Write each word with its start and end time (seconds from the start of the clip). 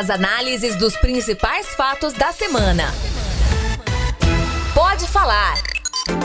As 0.00 0.08
análises 0.08 0.76
dos 0.76 0.96
principais 0.96 1.74
fatos 1.74 2.14
da 2.14 2.32
semana. 2.32 2.84
Pode 4.72 5.06
falar. 5.06 5.58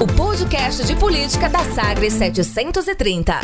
O 0.02 0.08
podcast 0.08 0.86
de 0.86 0.96
política 0.96 1.50
da 1.50 1.60
Sagres 1.60 2.14
730. 2.14 3.38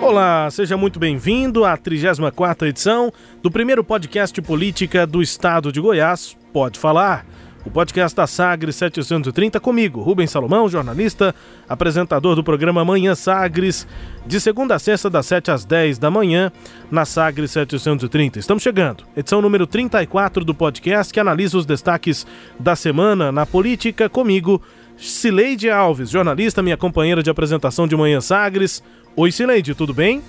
Olá, 0.00 0.48
seja 0.52 0.76
muito 0.76 1.00
bem-vindo 1.00 1.64
à 1.64 1.76
34ª 1.76 2.68
edição 2.68 3.12
do 3.42 3.50
primeiro 3.50 3.82
podcast 3.82 4.32
de 4.32 4.40
política 4.40 5.04
do 5.04 5.20
estado 5.20 5.72
de 5.72 5.80
Goiás, 5.80 6.36
Pode 6.52 6.78
Falar 6.78 7.26
o 7.66 7.70
podcast 7.70 8.16
da 8.16 8.28
Sagres 8.28 8.76
730 8.76 9.58
comigo, 9.58 10.00
Rubens 10.00 10.30
Salomão, 10.30 10.68
jornalista, 10.68 11.34
apresentador 11.68 12.36
do 12.36 12.44
programa 12.44 12.84
Manhã 12.84 13.14
Sagres, 13.16 13.86
de 14.24 14.40
segunda 14.40 14.76
a 14.76 14.78
sexta, 14.78 15.10
das 15.10 15.26
7 15.26 15.50
às 15.50 15.64
10 15.64 15.98
da 15.98 16.08
manhã, 16.08 16.52
na 16.90 17.04
Sagres 17.04 17.50
730. 17.50 18.38
Estamos 18.38 18.62
chegando. 18.62 19.04
Edição 19.16 19.42
número 19.42 19.66
34 19.66 20.44
do 20.44 20.54
podcast 20.54 21.12
que 21.12 21.18
analisa 21.18 21.58
os 21.58 21.66
destaques 21.66 22.24
da 22.58 22.76
semana 22.76 23.32
na 23.32 23.44
política 23.44 24.08
comigo, 24.08 24.62
Cileide 24.96 25.68
Alves, 25.68 26.08
jornalista, 26.08 26.62
minha 26.62 26.76
companheira 26.76 27.22
de 27.22 27.30
apresentação 27.30 27.88
de 27.88 27.96
Manhã 27.96 28.20
Sagres. 28.20 28.80
Oi, 29.16 29.32
Cileide, 29.32 29.74
tudo 29.74 29.92
bem? 29.92 30.22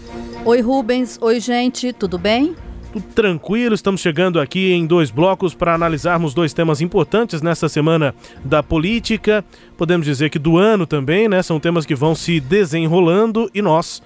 Oi, 0.44 0.60
Rubens. 0.62 1.20
Oi, 1.22 1.40
gente, 1.40 1.94
tudo 1.94 2.18
bem? 2.18 2.56
Tudo 2.88 3.06
tranquilo. 3.14 3.76
Estamos 3.76 4.02
chegando 4.02 4.40
aqui 4.40 4.72
em 4.72 4.86
dois 4.86 5.12
blocos 5.12 5.54
para 5.54 5.74
analisarmos 5.74 6.34
dois 6.34 6.54
temas 6.54 6.82
importantes 6.82 7.42
nessa 7.42 7.70
semana 7.70 8.16
da 8.44 8.64
política. 8.64 9.44
Podemos 9.78 10.06
dizer 10.06 10.30
que 10.30 10.40
do 10.40 10.58
ano 10.58 10.86
também, 10.86 11.28
né? 11.28 11.44
São 11.44 11.60
temas 11.60 11.86
que 11.86 11.96
vão 11.96 12.16
se 12.16 12.40
desenrolando 12.40 13.50
e 13.54 13.62
nós 13.62 14.02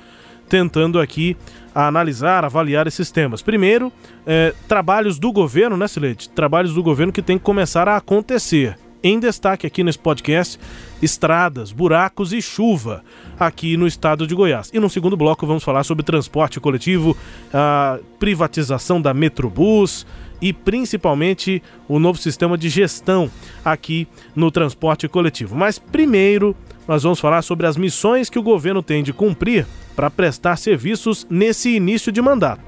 tentando 0.49 0.99
aqui 0.99 1.37
analisar, 1.73 2.43
avaliar 2.43 2.85
esses 2.85 3.09
temas. 3.09 3.41
Primeiro, 3.41 3.91
é, 4.27 4.53
trabalhos 4.67 5.17
do 5.17 5.31
governo, 5.31 5.77
né, 5.77 5.87
Silete? 5.87 6.27
Trabalhos 6.29 6.73
do 6.73 6.83
governo 6.83 7.13
que 7.13 7.21
tem 7.21 7.37
que 7.37 7.43
começar 7.43 7.87
a 7.87 7.95
acontecer. 7.95 8.77
Em 9.03 9.19
destaque 9.19 9.65
aqui 9.65 9.83
nesse 9.83 9.97
podcast, 9.97 10.59
estradas, 11.01 11.71
buracos 11.71 12.31
e 12.33 12.41
chuva 12.41 13.03
aqui 13.39 13.75
no 13.75 13.87
estado 13.87 14.27
de 14.27 14.35
Goiás. 14.35 14.69
E 14.71 14.79
no 14.79 14.91
segundo 14.91 15.17
bloco 15.17 15.47
vamos 15.47 15.63
falar 15.63 15.83
sobre 15.83 16.05
transporte 16.05 16.59
coletivo, 16.59 17.17
a 17.51 17.97
privatização 18.19 19.01
da 19.01 19.11
Metrobus 19.11 20.05
e 20.39 20.53
principalmente 20.53 21.63
o 21.87 21.97
novo 21.97 22.19
sistema 22.19 22.55
de 22.55 22.69
gestão 22.69 23.29
aqui 23.65 24.07
no 24.35 24.51
transporte 24.51 25.07
coletivo. 25.07 25.55
Mas 25.55 25.79
primeiro, 25.79 26.55
nós 26.87 27.01
vamos 27.01 27.19
falar 27.19 27.41
sobre 27.41 27.65
as 27.65 27.77
missões 27.77 28.29
que 28.29 28.37
o 28.37 28.43
governo 28.43 28.83
tem 28.83 29.01
de 29.01 29.11
cumprir 29.11 29.65
para 29.95 30.11
prestar 30.11 30.57
serviços 30.57 31.25
nesse 31.27 31.75
início 31.75 32.11
de 32.11 32.21
mandato. 32.21 32.61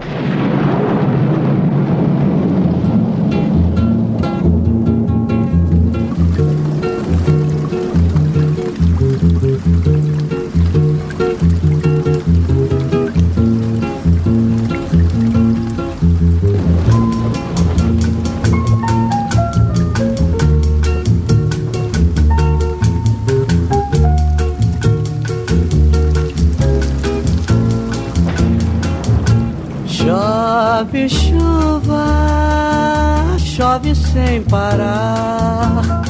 Sem 33.96 34.44
parar. 34.44 36.04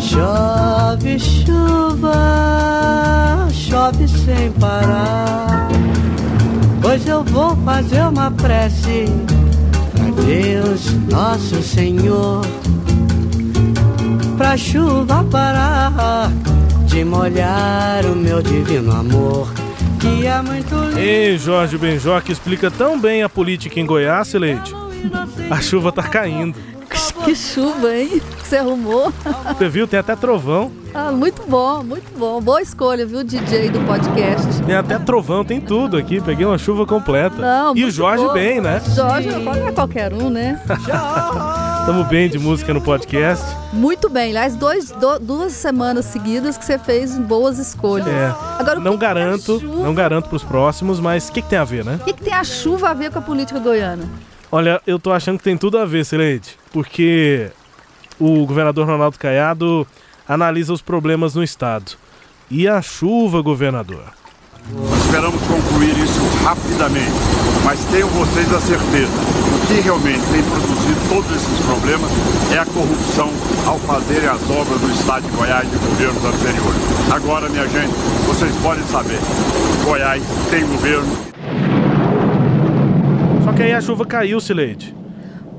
Chove 0.00 1.18
chuva, 1.18 2.12
chove 3.50 4.06
sem 4.06 4.52
parar. 4.52 5.68
Pois 6.82 7.06
eu 7.08 7.24
vou 7.24 7.56
fazer 7.64 8.02
uma 8.02 8.30
prece 8.30 9.06
pra 9.94 10.22
Deus, 10.24 10.92
nosso 11.10 11.62
Senhor, 11.62 12.44
pra 14.36 14.56
chuva 14.56 15.24
parar 15.24 16.30
de 16.84 17.02
molhar 17.02 18.04
o 18.04 18.14
meu 18.14 18.42
divino 18.42 18.94
amor. 18.94 19.48
Que 19.98 20.26
é 20.26 20.42
muito 20.42 20.74
lindo. 20.74 20.98
Ei, 20.98 21.38
Jorge 21.38 21.78
Benjó, 21.78 22.20
que 22.20 22.30
explica 22.30 22.70
tão 22.70 23.00
bem 23.00 23.22
a 23.22 23.28
política 23.28 23.80
em 23.80 23.86
Goiás, 23.86 24.32
Leite. 24.34 24.87
A 25.50 25.60
chuva 25.60 25.92
tá 25.92 26.02
caindo. 26.02 26.58
Que 27.24 27.34
chuva, 27.34 27.94
hein? 27.94 28.22
Você 28.42 28.56
arrumou. 28.56 29.12
Você 29.48 29.68
viu? 29.68 29.86
Tem 29.86 29.98
até 29.98 30.16
trovão. 30.16 30.72
Ah, 30.94 31.12
muito 31.12 31.42
bom, 31.46 31.82
muito 31.82 32.18
bom. 32.18 32.40
Boa 32.40 32.62
escolha, 32.62 33.04
viu, 33.04 33.22
DJ 33.22 33.68
do 33.68 33.80
podcast. 33.80 34.62
Tem 34.62 34.74
até 34.74 34.98
trovão, 34.98 35.44
tem 35.44 35.60
tudo 35.60 35.96
aqui. 35.96 36.20
Peguei 36.20 36.46
uma 36.46 36.56
chuva 36.56 36.86
completa. 36.86 37.36
Não, 37.36 37.76
e 37.76 37.84
o 37.84 37.90
Jorge 37.90 38.22
boa. 38.22 38.34
bem, 38.34 38.60
né? 38.60 38.80
Jorge 38.94 39.28
não 39.28 39.52
é 39.52 39.72
qualquer 39.72 40.14
um, 40.14 40.30
né? 40.30 40.62
Tamo 41.84 42.04
bem 42.04 42.28
de 42.28 42.38
música 42.38 42.72
no 42.72 42.80
podcast. 42.80 43.44
Muito 43.72 44.08
bem. 44.08 44.30
Aliás, 44.30 44.56
dois, 44.56 44.90
do, 44.90 45.18
duas 45.18 45.52
semanas 45.52 46.06
seguidas 46.06 46.56
que 46.56 46.64
você 46.64 46.78
fez 46.78 47.18
boas 47.18 47.58
escolhas. 47.58 48.08
É. 48.08 48.34
Agora, 48.58 48.80
não 48.80 48.96
garanto, 48.96 49.60
não 49.60 49.94
garanto 49.94 50.28
pros 50.28 50.44
próximos, 50.44 51.00
mas 51.00 51.28
o 51.28 51.32
que, 51.32 51.42
que 51.42 51.48
tem 51.48 51.58
a 51.58 51.64
ver, 51.64 51.84
né? 51.84 51.98
O 52.00 52.04
que, 52.04 52.12
que 52.14 52.22
tem 52.22 52.34
a 52.34 52.44
chuva 52.44 52.90
a 52.90 52.94
ver 52.94 53.10
com 53.10 53.18
a 53.18 53.22
política 53.22 53.58
goiana? 53.58 54.08
Olha, 54.50 54.80
eu 54.86 54.98
tô 54.98 55.12
achando 55.12 55.36
que 55.36 55.44
tem 55.44 55.58
tudo 55.58 55.76
a 55.76 55.84
ver, 55.84 56.06
Sileide, 56.06 56.56
porque 56.72 57.50
o 58.18 58.46
governador 58.46 58.86
Ronaldo 58.86 59.18
Caiado 59.18 59.86
analisa 60.26 60.72
os 60.72 60.80
problemas 60.80 61.34
no 61.34 61.44
estado. 61.44 61.92
E 62.50 62.66
a 62.66 62.80
chuva, 62.80 63.42
governador? 63.42 64.04
Esperamos 65.04 65.40
concluir 65.42 65.96
isso 65.98 66.20
rapidamente, 66.42 67.12
mas 67.62 67.84
tenham 67.86 68.08
vocês 68.08 68.52
a 68.52 68.60
certeza, 68.60 69.12
o 69.12 69.66
que 69.66 69.80
realmente 69.80 70.24
tem 70.30 70.42
produzido 70.42 71.08
todos 71.08 71.30
esses 71.36 71.66
problemas 71.66 72.10
é 72.52 72.58
a 72.58 72.66
corrupção 72.66 73.30
ao 73.66 73.78
fazerem 73.80 74.28
as 74.28 74.42
obras 74.50 74.80
do 74.80 74.90
estado 74.92 75.24
de 75.24 75.36
Goiás 75.36 75.70
de 75.70 75.76
governos 75.76 76.24
anteriores. 76.24 77.12
Agora, 77.12 77.48
minha 77.48 77.68
gente, 77.68 77.92
vocês 78.26 78.54
podem 78.62 78.84
saber, 78.84 79.18
Goiás 79.84 80.22
tem 80.50 80.66
governo 80.66 81.16
que 83.58 83.62
aí 83.64 83.72
a 83.72 83.80
chuva 83.80 84.06
caiu, 84.06 84.40
Sileide. 84.40 84.94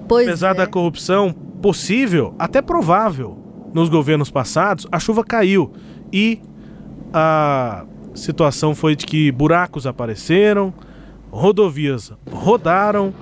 Pois 0.07 0.25
Apesar 0.25 0.51
é. 0.51 0.53
da 0.53 0.67
corrupção 0.67 1.33
possível, 1.61 2.33
até 2.39 2.61
provável, 2.61 3.37
nos 3.73 3.89
governos 3.89 4.31
passados, 4.31 4.87
a 4.89 4.97
chuva 4.99 5.21
caiu. 5.21 5.73
E 6.11 6.41
a 7.13 7.85
situação 8.15 8.73
foi 8.73 8.95
de 8.95 9.05
que 9.05 9.31
buracos 9.33 9.85
apareceram, 9.85 10.73
rodovias 11.29 12.13
rodaram 12.31 13.13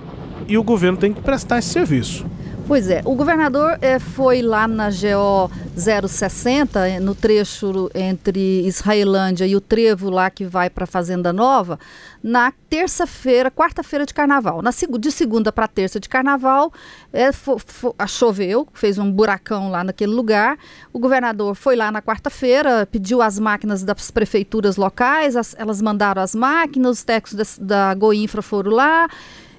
e 0.46 0.56
o 0.56 0.62
governo 0.62 0.96
tem 0.96 1.12
que 1.12 1.20
prestar 1.20 1.58
esse 1.58 1.70
serviço. 1.70 2.24
Pois 2.68 2.90
é, 2.90 3.00
o 3.06 3.14
governador 3.14 3.78
é, 3.80 3.98
foi 3.98 4.42
lá 4.42 4.68
na 4.68 4.90
GO 4.90 5.50
060, 5.74 6.86
eh, 6.86 7.00
no 7.00 7.14
trecho 7.14 7.90
entre 7.94 8.66
Israelândia 8.66 9.46
e 9.46 9.56
o 9.56 9.60
trevo 9.60 10.10
lá 10.10 10.28
que 10.28 10.44
vai 10.44 10.68
para 10.68 10.84
Fazenda 10.84 11.32
Nova, 11.32 11.80
na 12.22 12.52
terça-feira, 12.68 13.50
quarta-feira 13.50 14.04
de 14.04 14.12
carnaval. 14.12 14.60
Na, 14.60 14.68
de 14.70 15.10
segunda 15.10 15.50
para 15.50 15.66
terça 15.66 15.98
de 15.98 16.10
carnaval, 16.10 16.70
é, 17.10 17.32
fo, 17.32 17.58
fo, 17.58 17.94
choveu, 18.06 18.68
fez 18.74 18.98
um 18.98 19.10
buracão 19.10 19.70
lá 19.70 19.82
naquele 19.82 20.12
lugar. 20.12 20.58
O 20.92 20.98
governador 20.98 21.54
foi 21.54 21.74
lá 21.74 21.90
na 21.90 22.02
quarta-feira, 22.02 22.84
pediu 22.84 23.22
as 23.22 23.38
máquinas 23.38 23.82
das 23.82 24.10
prefeituras 24.10 24.76
locais, 24.76 25.36
as, 25.36 25.56
elas 25.58 25.80
mandaram 25.80 26.20
as 26.20 26.34
máquinas, 26.34 26.98
os 26.98 27.02
técnicos 27.02 27.56
da, 27.56 27.88
da 27.88 27.94
Goinfra 27.94 28.42
foram 28.42 28.72
lá 28.72 29.08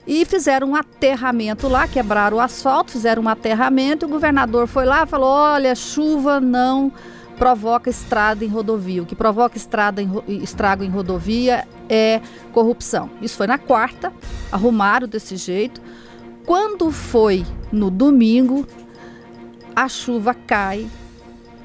e 0.10 0.26
fizeram 0.26 0.72
um 0.72 0.76
aterramento 0.76 1.68
lá, 1.68 1.88
quebraram 1.88 2.38
o 2.38 2.40
asfalto, 2.40 2.94
fizeram 2.94 3.22
um 3.22 3.30
aterramento. 3.30 4.08
O 4.08 4.10
governador 4.10 4.66
foi 4.66 4.84
lá 4.84 5.04
e 5.04 5.06
falou: 5.06 5.30
olha, 5.30 5.76
chuva 5.76 6.40
não 6.42 6.92
provoca 7.38 7.92
estrada 7.92 8.44
em 8.44 8.48
rodovia. 8.48 9.04
O 9.04 9.06
que 9.06 9.14
provoca 9.16 9.56
estrada 9.56 10.02
em, 10.02 10.10
estrago 10.42 10.84
em 10.84 10.90
rodovia 10.90 11.68
é 11.88 12.22
corrupção. 12.52 13.08
Isso 13.22 13.38
foi 13.38 13.46
na 13.46 13.60
quarta, 13.60 14.12
arrumaram 14.52 15.08
desse 15.08 15.38
jeito. 15.38 15.80
Quando 16.44 16.90
foi 16.92 17.46
no 17.72 17.92
domingo, 17.92 18.66
a 19.76 19.88
chuva 19.88 20.34
cai 20.34 20.88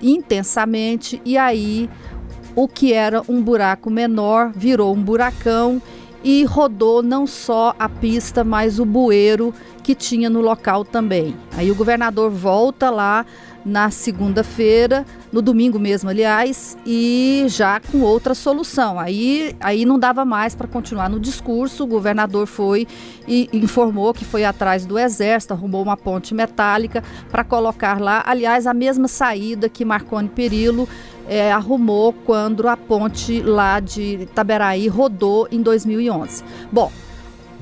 intensamente 0.03 1.19
e 1.25 1.39
aí 1.39 1.89
o 2.55 2.69
que 2.69 2.93
era 2.93 3.23
um 3.27 3.41
buraco 3.41 3.89
menor 3.89 4.53
virou 4.55 4.95
um 4.95 5.03
buracão 5.03 5.81
e 6.25 6.43
rodou 6.45 7.03
não 7.03 7.27
só 7.27 7.75
a 7.79 7.89
pista, 7.89 8.43
mas 8.43 8.81
o 8.81 8.85
bueiro 8.87 9.53
que 9.83 9.95
tinha 9.95 10.31
no 10.31 10.41
local 10.41 10.85
também. 10.85 11.37
Aí 11.55 11.71
o 11.71 11.75
governador 11.75 12.31
volta 12.31 12.89
lá 12.89 13.27
na 13.65 13.91
segunda-feira, 13.91 15.07
no 15.33 15.41
domingo 15.41 15.79
mesmo, 15.79 16.11
aliás, 16.11 16.77
e 16.85 17.45
já 17.49 17.81
com 17.81 18.01
outra 18.01 18.35
solução. 18.35 19.01
Aí, 19.01 19.57
aí 19.59 19.87
não 19.87 19.99
dava 19.99 20.25
mais 20.25 20.55
para 20.55 20.69
continuar 20.69 21.09
no 21.09 21.19
discurso. 21.19 21.85
O 21.85 21.87
governador 21.87 22.47
foi 22.47 22.87
e 23.27 23.49
informou 23.53 24.13
que 24.13 24.25
foi 24.25 24.45
atrás 24.45 24.85
do 24.85 24.99
exército, 24.99 25.55
arrumou 25.55 25.83
uma 25.83 25.97
ponte 25.97 26.35
metálica 26.35 27.03
para 27.31 27.43
colocar 27.43 28.01
lá, 28.01 28.23
aliás, 28.27 28.67
a 28.67 28.75
mesma 28.75 29.09
saída 29.09 29.69
que 29.69 29.85
Marconi 29.85 30.29
Perillo 30.29 30.87
é, 31.29 31.53
arrumou 31.53 32.13
quando 32.13 32.69
a 32.69 32.77
ponte 32.77 33.41
lá 33.41 33.81
de 33.81 34.23
Itaberaí 34.23 34.89
rodou 34.89 35.49
em 35.51 35.63
2011. 35.63 36.45
Bom, 36.71 36.91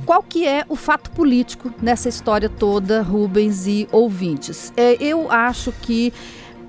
qual 0.04 0.22
que 0.22 0.46
é 0.46 0.64
o 0.68 0.74
fato 0.74 1.10
político 1.10 1.72
nessa 1.80 2.08
história 2.08 2.48
toda, 2.48 3.02
Rubens 3.02 3.66
e 3.66 3.88
ouvintes? 3.92 4.72
É, 4.76 4.96
eu 5.00 5.30
acho 5.30 5.72
que 5.80 6.12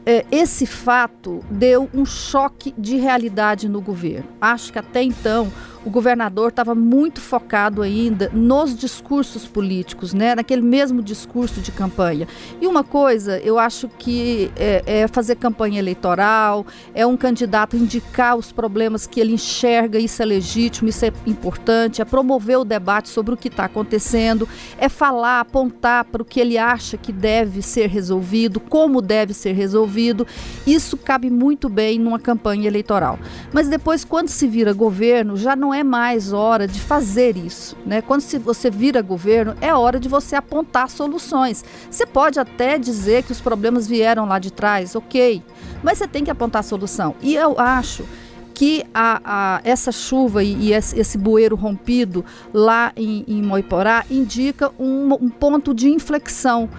é, 0.06 0.26
esse 0.32 0.66
fato 0.66 1.44
deu 1.50 1.90
um 1.94 2.06
choque 2.06 2.74
de 2.78 2.98
realidade 2.98 3.68
no 3.68 3.82
governo. 3.82 4.28
Acho 4.40 4.72
que 4.72 4.80
até 4.80 5.02
então 5.02 5.52
o 5.86 5.90
governador 5.90 6.50
estava 6.50 6.74
muito 6.74 7.20
focado 7.20 7.82
ainda 7.82 8.30
nos 8.34 8.76
discursos 8.78 9.46
políticos, 9.46 10.14
né? 10.14 10.36
naquele 10.36 10.62
mesmo 10.62 11.02
discurso 11.02 11.60
de 11.60 11.72
campanha. 11.72 12.28
E 12.62 12.68
uma 12.68 12.84
coisa, 12.84 13.40
eu 13.40 13.60
acho 13.60 13.90
que 13.98 14.52
é, 14.56 14.84
é, 14.86 15.08
fazer 15.08 15.36
campanha 15.36 15.80
eleitoral, 15.80 16.66
é 16.94 17.06
um 17.06 17.18
candidato 17.18 17.76
indicar 17.76 18.36
os 18.38 18.52
problemas 18.52 19.06
que 19.06 19.20
ele 19.20 19.34
enxerga, 19.34 20.00
isso 20.00 20.22
é 20.22 20.26
legítimo, 20.26 20.88
isso 20.88 21.06
é 21.06 21.12
importante, 21.26 22.02
é 22.02 22.06
promover 22.06 22.60
o 22.60 22.64
debate 22.64 23.10
sobre 23.10 23.34
o 23.34 23.38
que 23.38 23.50
está 23.50 23.66
acontecendo, 23.66 24.48
é 24.78 24.88
falar, 24.88 25.42
apontar 25.42 26.06
para 26.06 26.22
o 26.22 26.26
que 26.26 26.40
ele 26.40 26.58
acha 26.58 26.98
que 26.98 27.12
deve 27.12 27.62
ser 27.62 27.88
resolvido, 27.88 28.60
como 28.60 29.02
deve 29.02 29.34
ser 29.34 29.54
resolvido. 29.54 30.26
Isso 30.66 30.96
cabe 30.96 31.30
muito 31.30 31.68
bem 31.68 32.00
numa 32.00 32.20
campanha 32.20 32.68
eleitoral. 32.68 33.20
Mas 33.52 33.68
depois, 33.68 34.06
quando 34.06 34.30
se 34.30 34.48
vira 34.48 34.72
governo, 34.74 35.36
já 35.36 35.56
não 35.56 35.73
é 35.74 35.84
mais 35.84 36.34
hora 36.34 36.68
de 36.68 36.80
fazer 36.80 37.38
isso. 37.38 37.76
Né? 37.86 38.02
Quando 38.02 38.22
se 38.22 38.38
você 38.38 38.70
vira 38.70 39.02
governo, 39.02 39.56
é 39.62 39.74
hora 39.74 40.00
de 40.00 40.08
você 40.08 40.36
apontar 40.36 40.90
soluções. 40.90 41.64
Você 41.90 42.06
pode 42.06 42.40
até 42.40 42.78
dizer 42.78 43.24
que 43.24 43.32
os 43.32 43.42
problemas 43.42 43.88
vieram 43.88 44.26
lá 44.26 44.40
de 44.40 44.52
trás, 44.52 44.96
ok, 44.96 45.44
mas 45.82 45.98
você 45.98 46.08
tem 46.08 46.24
que 46.24 46.32
apontar 46.32 46.64
solução. 46.64 47.16
E 47.22 47.36
eu 47.36 47.60
acho 47.60 48.06
que 48.54 48.86
a, 48.94 49.22
a, 49.26 49.62
essa 49.64 49.92
chuva 49.92 50.44
e, 50.44 50.54
e 50.54 50.74
esse, 50.74 50.98
esse, 51.00 51.18
bueiro 51.18 51.56
rompido 51.56 52.24
lá 52.54 52.92
em, 52.96 53.26
em 53.28 53.42
Moiporá 53.42 54.06
indica 54.10 54.72
um, 54.80 55.12
um 55.14 55.30
ponto 55.30 55.74
de 55.74 55.90
inflexão 55.90 56.70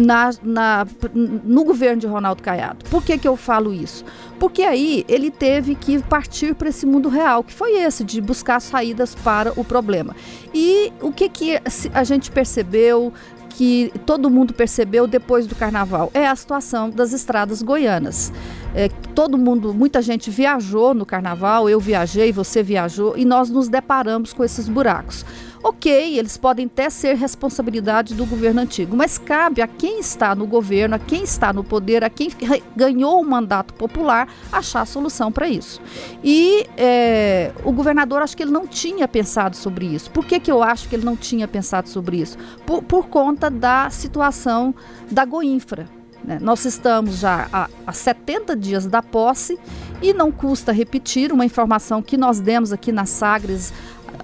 na, 0.00 0.30
na, 0.42 0.86
no 1.12 1.64
governo 1.64 2.00
de 2.00 2.06
Ronaldo 2.06 2.42
Caiado. 2.42 2.84
Por 2.90 3.04
que, 3.04 3.18
que 3.18 3.28
eu 3.28 3.36
falo 3.36 3.72
isso? 3.72 4.04
Porque 4.38 4.62
aí 4.62 5.04
ele 5.06 5.30
teve 5.30 5.74
que 5.74 6.02
partir 6.02 6.54
para 6.54 6.68
esse 6.68 6.86
mundo 6.86 7.08
real, 7.08 7.44
que 7.44 7.52
foi 7.52 7.74
esse, 7.74 8.02
de 8.02 8.20
buscar 8.20 8.60
saídas 8.60 9.14
para 9.14 9.52
o 9.60 9.64
problema. 9.64 10.16
E 10.54 10.92
o 11.00 11.12
que, 11.12 11.28
que 11.28 11.60
a 11.92 12.04
gente 12.04 12.30
percebeu, 12.30 13.12
que 13.50 13.92
todo 14.06 14.30
mundo 14.30 14.54
percebeu 14.54 15.06
depois 15.06 15.46
do 15.46 15.54
carnaval 15.54 16.10
é 16.14 16.26
a 16.26 16.34
situação 16.34 16.88
das 16.88 17.12
estradas 17.12 17.60
goianas. 17.60 18.32
É, 18.74 18.88
todo 19.14 19.36
mundo, 19.36 19.74
muita 19.74 20.00
gente 20.00 20.30
viajou 20.30 20.94
no 20.94 21.04
carnaval, 21.04 21.68
eu 21.68 21.78
viajei, 21.78 22.32
você 22.32 22.62
viajou 22.62 23.18
e 23.18 23.24
nós 23.24 23.50
nos 23.50 23.68
deparamos 23.68 24.32
com 24.32 24.42
esses 24.42 24.68
buracos. 24.68 25.26
Ok, 25.62 26.18
eles 26.18 26.38
podem 26.38 26.64
até 26.64 26.88
ser 26.88 27.16
responsabilidade 27.16 28.14
do 28.14 28.24
governo 28.24 28.62
antigo, 28.62 28.96
mas 28.96 29.18
cabe 29.18 29.60
a 29.60 29.66
quem 29.66 30.00
está 30.00 30.34
no 30.34 30.46
governo, 30.46 30.94
a 30.94 30.98
quem 30.98 31.22
está 31.22 31.52
no 31.52 31.62
poder, 31.62 32.02
a 32.02 32.08
quem 32.08 32.30
ganhou 32.74 33.20
o 33.20 33.24
mandato 33.24 33.74
popular, 33.74 34.26
achar 34.50 34.80
a 34.80 34.86
solução 34.86 35.30
para 35.30 35.48
isso. 35.48 35.78
E 36.24 36.66
é, 36.78 37.52
o 37.62 37.72
governador, 37.72 38.22
acho 38.22 38.34
que 38.34 38.42
ele 38.42 38.50
não 38.50 38.66
tinha 38.66 39.06
pensado 39.06 39.54
sobre 39.54 39.84
isso. 39.84 40.10
Por 40.10 40.24
que, 40.24 40.40
que 40.40 40.50
eu 40.50 40.62
acho 40.62 40.88
que 40.88 40.96
ele 40.96 41.04
não 41.04 41.16
tinha 41.16 41.46
pensado 41.46 41.90
sobre 41.90 42.16
isso? 42.16 42.38
Por, 42.64 42.82
por 42.82 43.08
conta 43.08 43.50
da 43.50 43.90
situação 43.90 44.74
da 45.10 45.26
Goinfra. 45.26 45.86
Né? 46.24 46.38
Nós 46.40 46.64
estamos 46.64 47.18
já 47.18 47.48
há, 47.52 47.68
há 47.86 47.92
70 47.92 48.56
dias 48.56 48.86
da 48.86 49.02
posse 49.02 49.58
e 50.02 50.12
não 50.12 50.30
custa 50.30 50.72
repetir 50.72 51.32
uma 51.32 51.44
informação 51.44 52.02
que 52.02 52.16
nós 52.16 52.40
demos 52.40 52.72
aqui 52.72 52.92
na 52.92 53.06
Sagres 53.06 53.72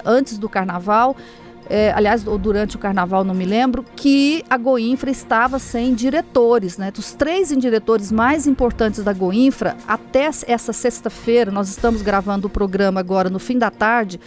antes 0.06 0.38
do 0.38 0.48
carnaval, 0.48 1.16
é, 1.68 1.92
aliás, 1.92 2.26
ou 2.26 2.38
durante 2.38 2.76
o 2.76 2.78
carnaval, 2.78 3.24
não 3.24 3.34
me 3.34 3.44
lembro, 3.44 3.84
que 3.96 4.44
a 4.48 4.56
Goinfra 4.56 5.10
estava 5.10 5.58
sem 5.58 5.94
diretores, 5.94 6.78
né? 6.78 6.90
Dos 6.90 7.12
três 7.12 7.48
diretores 7.56 8.12
mais 8.12 8.46
importantes 8.46 9.02
da 9.02 9.12
Goinfra, 9.12 9.76
até 9.86 10.30
essa 10.46 10.72
sexta-feira, 10.72 11.50
nós 11.50 11.68
estamos 11.68 12.02
gravando 12.02 12.46
o 12.46 12.50
programa 12.50 13.00
agora 13.00 13.28
no 13.28 13.40
fim 13.40 13.58
da 13.58 13.70
tarde, 13.70 14.20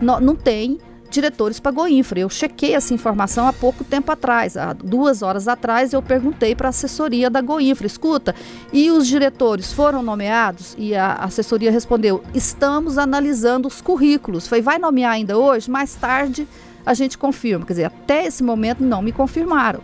não, 0.00 0.18
não 0.18 0.34
tem 0.34 0.78
diretores 1.10 1.58
para 1.60 1.72
Goinfra. 1.72 2.20
Eu 2.20 2.28
chequei 2.28 2.74
essa 2.74 2.94
informação 2.94 3.46
há 3.46 3.52
pouco 3.52 3.84
tempo 3.84 4.10
atrás, 4.12 4.56
há 4.56 4.72
duas 4.72 5.22
horas 5.22 5.48
atrás, 5.48 5.92
eu 5.92 6.02
perguntei 6.02 6.54
para 6.54 6.68
a 6.68 6.70
assessoria 6.70 7.30
da 7.30 7.40
Goinfra, 7.40 7.86
escuta, 7.86 8.34
e 8.72 8.90
os 8.90 9.06
diretores 9.06 9.72
foram 9.72 10.02
nomeados? 10.02 10.74
E 10.78 10.94
a 10.94 11.14
assessoria 11.14 11.70
respondeu, 11.70 12.22
estamos 12.34 12.98
analisando 12.98 13.68
os 13.68 13.80
currículos. 13.80 14.46
Foi, 14.46 14.60
vai 14.60 14.78
nomear 14.78 15.12
ainda 15.12 15.38
hoje? 15.38 15.70
Mais 15.70 15.94
tarde 15.94 16.46
a 16.84 16.94
gente 16.94 17.18
confirma. 17.18 17.66
Quer 17.66 17.72
dizer, 17.72 17.84
até 17.84 18.26
esse 18.26 18.42
momento 18.42 18.82
não 18.82 19.02
me 19.02 19.12
confirmaram. 19.12 19.80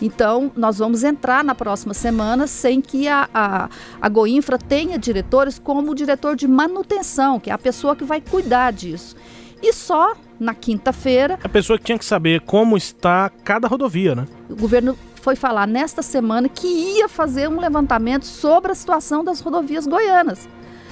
Então, 0.00 0.50
nós 0.56 0.78
vamos 0.78 1.02
entrar 1.02 1.42
na 1.42 1.54
próxima 1.54 1.92
semana 1.92 2.46
sem 2.46 2.80
que 2.80 3.08
a, 3.08 3.28
a, 3.34 3.68
a 4.00 4.08
Goinfra 4.08 4.56
tenha 4.56 4.98
diretores 4.98 5.58
como 5.58 5.90
o 5.90 5.94
diretor 5.94 6.36
de 6.36 6.46
manutenção, 6.46 7.40
que 7.40 7.50
é 7.50 7.52
a 7.52 7.58
pessoa 7.58 7.96
que 7.96 8.04
vai 8.04 8.20
cuidar 8.20 8.72
disso. 8.72 9.16
E 9.60 9.72
só 9.72 10.14
na 10.38 10.54
quinta-feira. 10.54 11.38
A 11.42 11.48
pessoa 11.48 11.78
que 11.78 11.84
tinha 11.84 11.98
que 11.98 12.04
saber 12.04 12.40
como 12.42 12.76
está 12.76 13.30
cada 13.44 13.66
rodovia, 13.68 14.14
né? 14.14 14.26
O 14.48 14.56
governo 14.56 14.96
foi 15.20 15.36
falar 15.36 15.66
nesta 15.66 16.02
semana 16.02 16.48
que 16.48 16.66
ia 16.66 17.08
fazer 17.08 17.48
um 17.48 17.60
levantamento 17.60 18.24
sobre 18.24 18.72
a 18.72 18.74
situação 18.74 19.24
das 19.24 19.40
rodovias 19.40 19.86
goianas. 19.86 20.48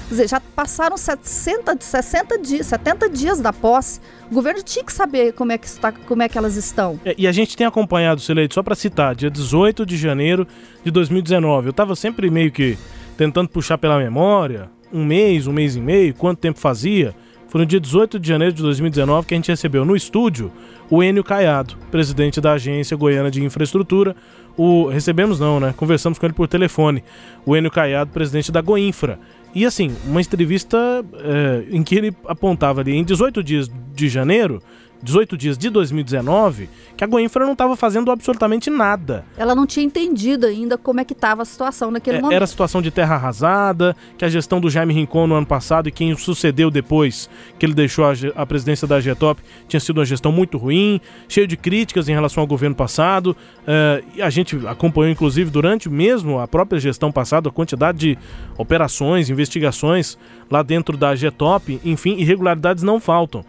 Quer 0.08 0.14
dizer, 0.14 0.28
já 0.28 0.40
passaram 0.40 0.96
60, 0.96 1.78
60 1.80 2.38
dias, 2.38 2.66
70 2.66 3.08
dias 3.10 3.40
da 3.40 3.52
posse. 3.52 4.00
O 4.30 4.34
governo 4.34 4.62
tinha 4.62 4.84
que 4.84 4.92
saber 4.92 5.32
como 5.32 5.50
é 5.50 5.58
que, 5.58 5.66
está, 5.66 5.90
como 5.90 6.22
é 6.22 6.28
que 6.28 6.38
elas 6.38 6.54
estão. 6.54 7.00
É, 7.04 7.14
e 7.18 7.26
a 7.26 7.32
gente 7.32 7.56
tem 7.56 7.66
acompanhado, 7.66 8.20
Sileito, 8.20 8.54
só 8.54 8.62
para 8.62 8.76
citar, 8.76 9.16
dia 9.16 9.30
18 9.30 9.84
de 9.84 9.96
janeiro 9.96 10.46
de 10.84 10.92
2019. 10.92 11.68
Eu 11.68 11.70
estava 11.70 11.96
sempre 11.96 12.30
meio 12.30 12.52
que 12.52 12.78
tentando 13.16 13.48
puxar 13.48 13.78
pela 13.78 13.98
memória, 13.98 14.70
um 14.92 15.04
mês, 15.04 15.48
um 15.48 15.52
mês 15.52 15.74
e 15.74 15.80
meio, 15.80 16.14
quanto 16.14 16.38
tempo 16.38 16.60
fazia. 16.60 17.14
Foi 17.48 17.60
no 17.60 17.66
dia 17.66 17.80
18 17.80 18.18
de 18.18 18.28
janeiro 18.28 18.52
de 18.52 18.62
2019 18.62 19.26
que 19.26 19.34
a 19.34 19.36
gente 19.36 19.48
recebeu 19.48 19.84
no 19.84 19.94
estúdio 19.94 20.50
o 20.90 21.02
Enio 21.02 21.24
Caiado, 21.24 21.76
presidente 21.90 22.40
da 22.40 22.52
Agência 22.52 22.96
Goiana 22.96 23.30
de 23.30 23.42
Infraestrutura. 23.44 24.16
O 24.56 24.88
recebemos 24.88 25.38
não, 25.38 25.60
né? 25.60 25.74
Conversamos 25.76 26.18
com 26.18 26.26
ele 26.26 26.32
por 26.32 26.48
telefone. 26.48 27.04
O 27.44 27.56
Enio 27.56 27.70
Caiado, 27.70 28.10
presidente 28.10 28.50
da 28.50 28.60
Goinfra. 28.60 29.18
E 29.54 29.64
assim, 29.64 29.94
uma 30.04 30.20
entrevista 30.20 30.76
é, 31.14 31.64
em 31.70 31.82
que 31.82 31.94
ele 31.94 32.14
apontava 32.26 32.80
ali 32.80 32.94
em 32.94 33.04
18 33.04 33.42
dias 33.42 33.70
de 33.94 34.08
janeiro 34.08 34.60
18 35.02 35.36
dias 35.36 35.58
de 35.58 35.70
2019, 35.70 36.68
que 36.96 37.04
a 37.04 37.06
Goinfra 37.06 37.44
não 37.44 37.52
estava 37.52 37.76
fazendo 37.76 38.10
absolutamente 38.10 38.70
nada. 38.70 39.24
Ela 39.36 39.54
não 39.54 39.66
tinha 39.66 39.84
entendido 39.84 40.46
ainda 40.46 40.78
como 40.78 41.00
é 41.00 41.04
que 41.04 41.12
estava 41.12 41.42
a 41.42 41.44
situação 41.44 41.90
naquele 41.90 42.18
é, 42.18 42.20
momento. 42.20 42.34
Era 42.34 42.44
a 42.44 42.48
situação 42.48 42.80
de 42.80 42.90
terra 42.90 43.14
arrasada, 43.14 43.96
que 44.16 44.24
a 44.24 44.28
gestão 44.28 44.60
do 44.60 44.70
Jaime 44.70 44.94
Rincon 44.94 45.26
no 45.26 45.34
ano 45.34 45.46
passado 45.46 45.88
e 45.88 45.92
quem 45.92 46.12
o 46.12 46.18
sucedeu 46.18 46.70
depois 46.70 47.28
que 47.58 47.66
ele 47.66 47.74
deixou 47.74 48.04
a, 48.04 48.12
a 48.34 48.46
presidência 48.46 48.86
da 48.86 49.00
Getop 49.00 49.40
tinha 49.68 49.80
sido 49.80 49.98
uma 49.98 50.04
gestão 50.04 50.32
muito 50.32 50.58
ruim, 50.58 51.00
cheio 51.28 51.46
de 51.46 51.56
críticas 51.56 52.08
em 52.08 52.12
relação 52.12 52.40
ao 52.40 52.46
governo 52.46 52.74
passado. 52.74 53.36
Uh, 53.62 54.04
e 54.14 54.22
a 54.22 54.30
gente 54.30 54.56
acompanhou, 54.66 55.10
inclusive, 55.10 55.50
durante 55.50 55.88
mesmo 55.88 56.38
a 56.38 56.48
própria 56.48 56.78
gestão 56.78 57.12
passada, 57.12 57.48
a 57.48 57.52
quantidade 57.52 57.98
de 57.98 58.18
operações, 58.56 59.30
investigações 59.30 60.18
lá 60.50 60.62
dentro 60.62 60.96
da 60.96 61.14
Getop, 61.14 61.80
enfim, 61.84 62.16
irregularidades 62.18 62.82
não 62.82 63.00
faltam. 63.00 63.44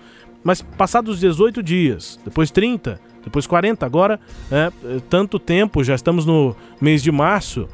Mas 0.47 0.61
passados 0.61 1.19
18 1.19 1.61
dias, 1.61 2.17
depois 2.23 2.49
30, 2.49 3.01
depois 3.21 3.45
40, 3.45 3.85
agora, 3.85 4.17
é, 4.49 4.71
tanto 5.09 5.37
tempo, 5.37 5.83
já 5.83 5.93
estamos 5.93 6.25
no 6.25 6.55
mês 6.79 7.03
de 7.03 7.11
março, 7.11 7.67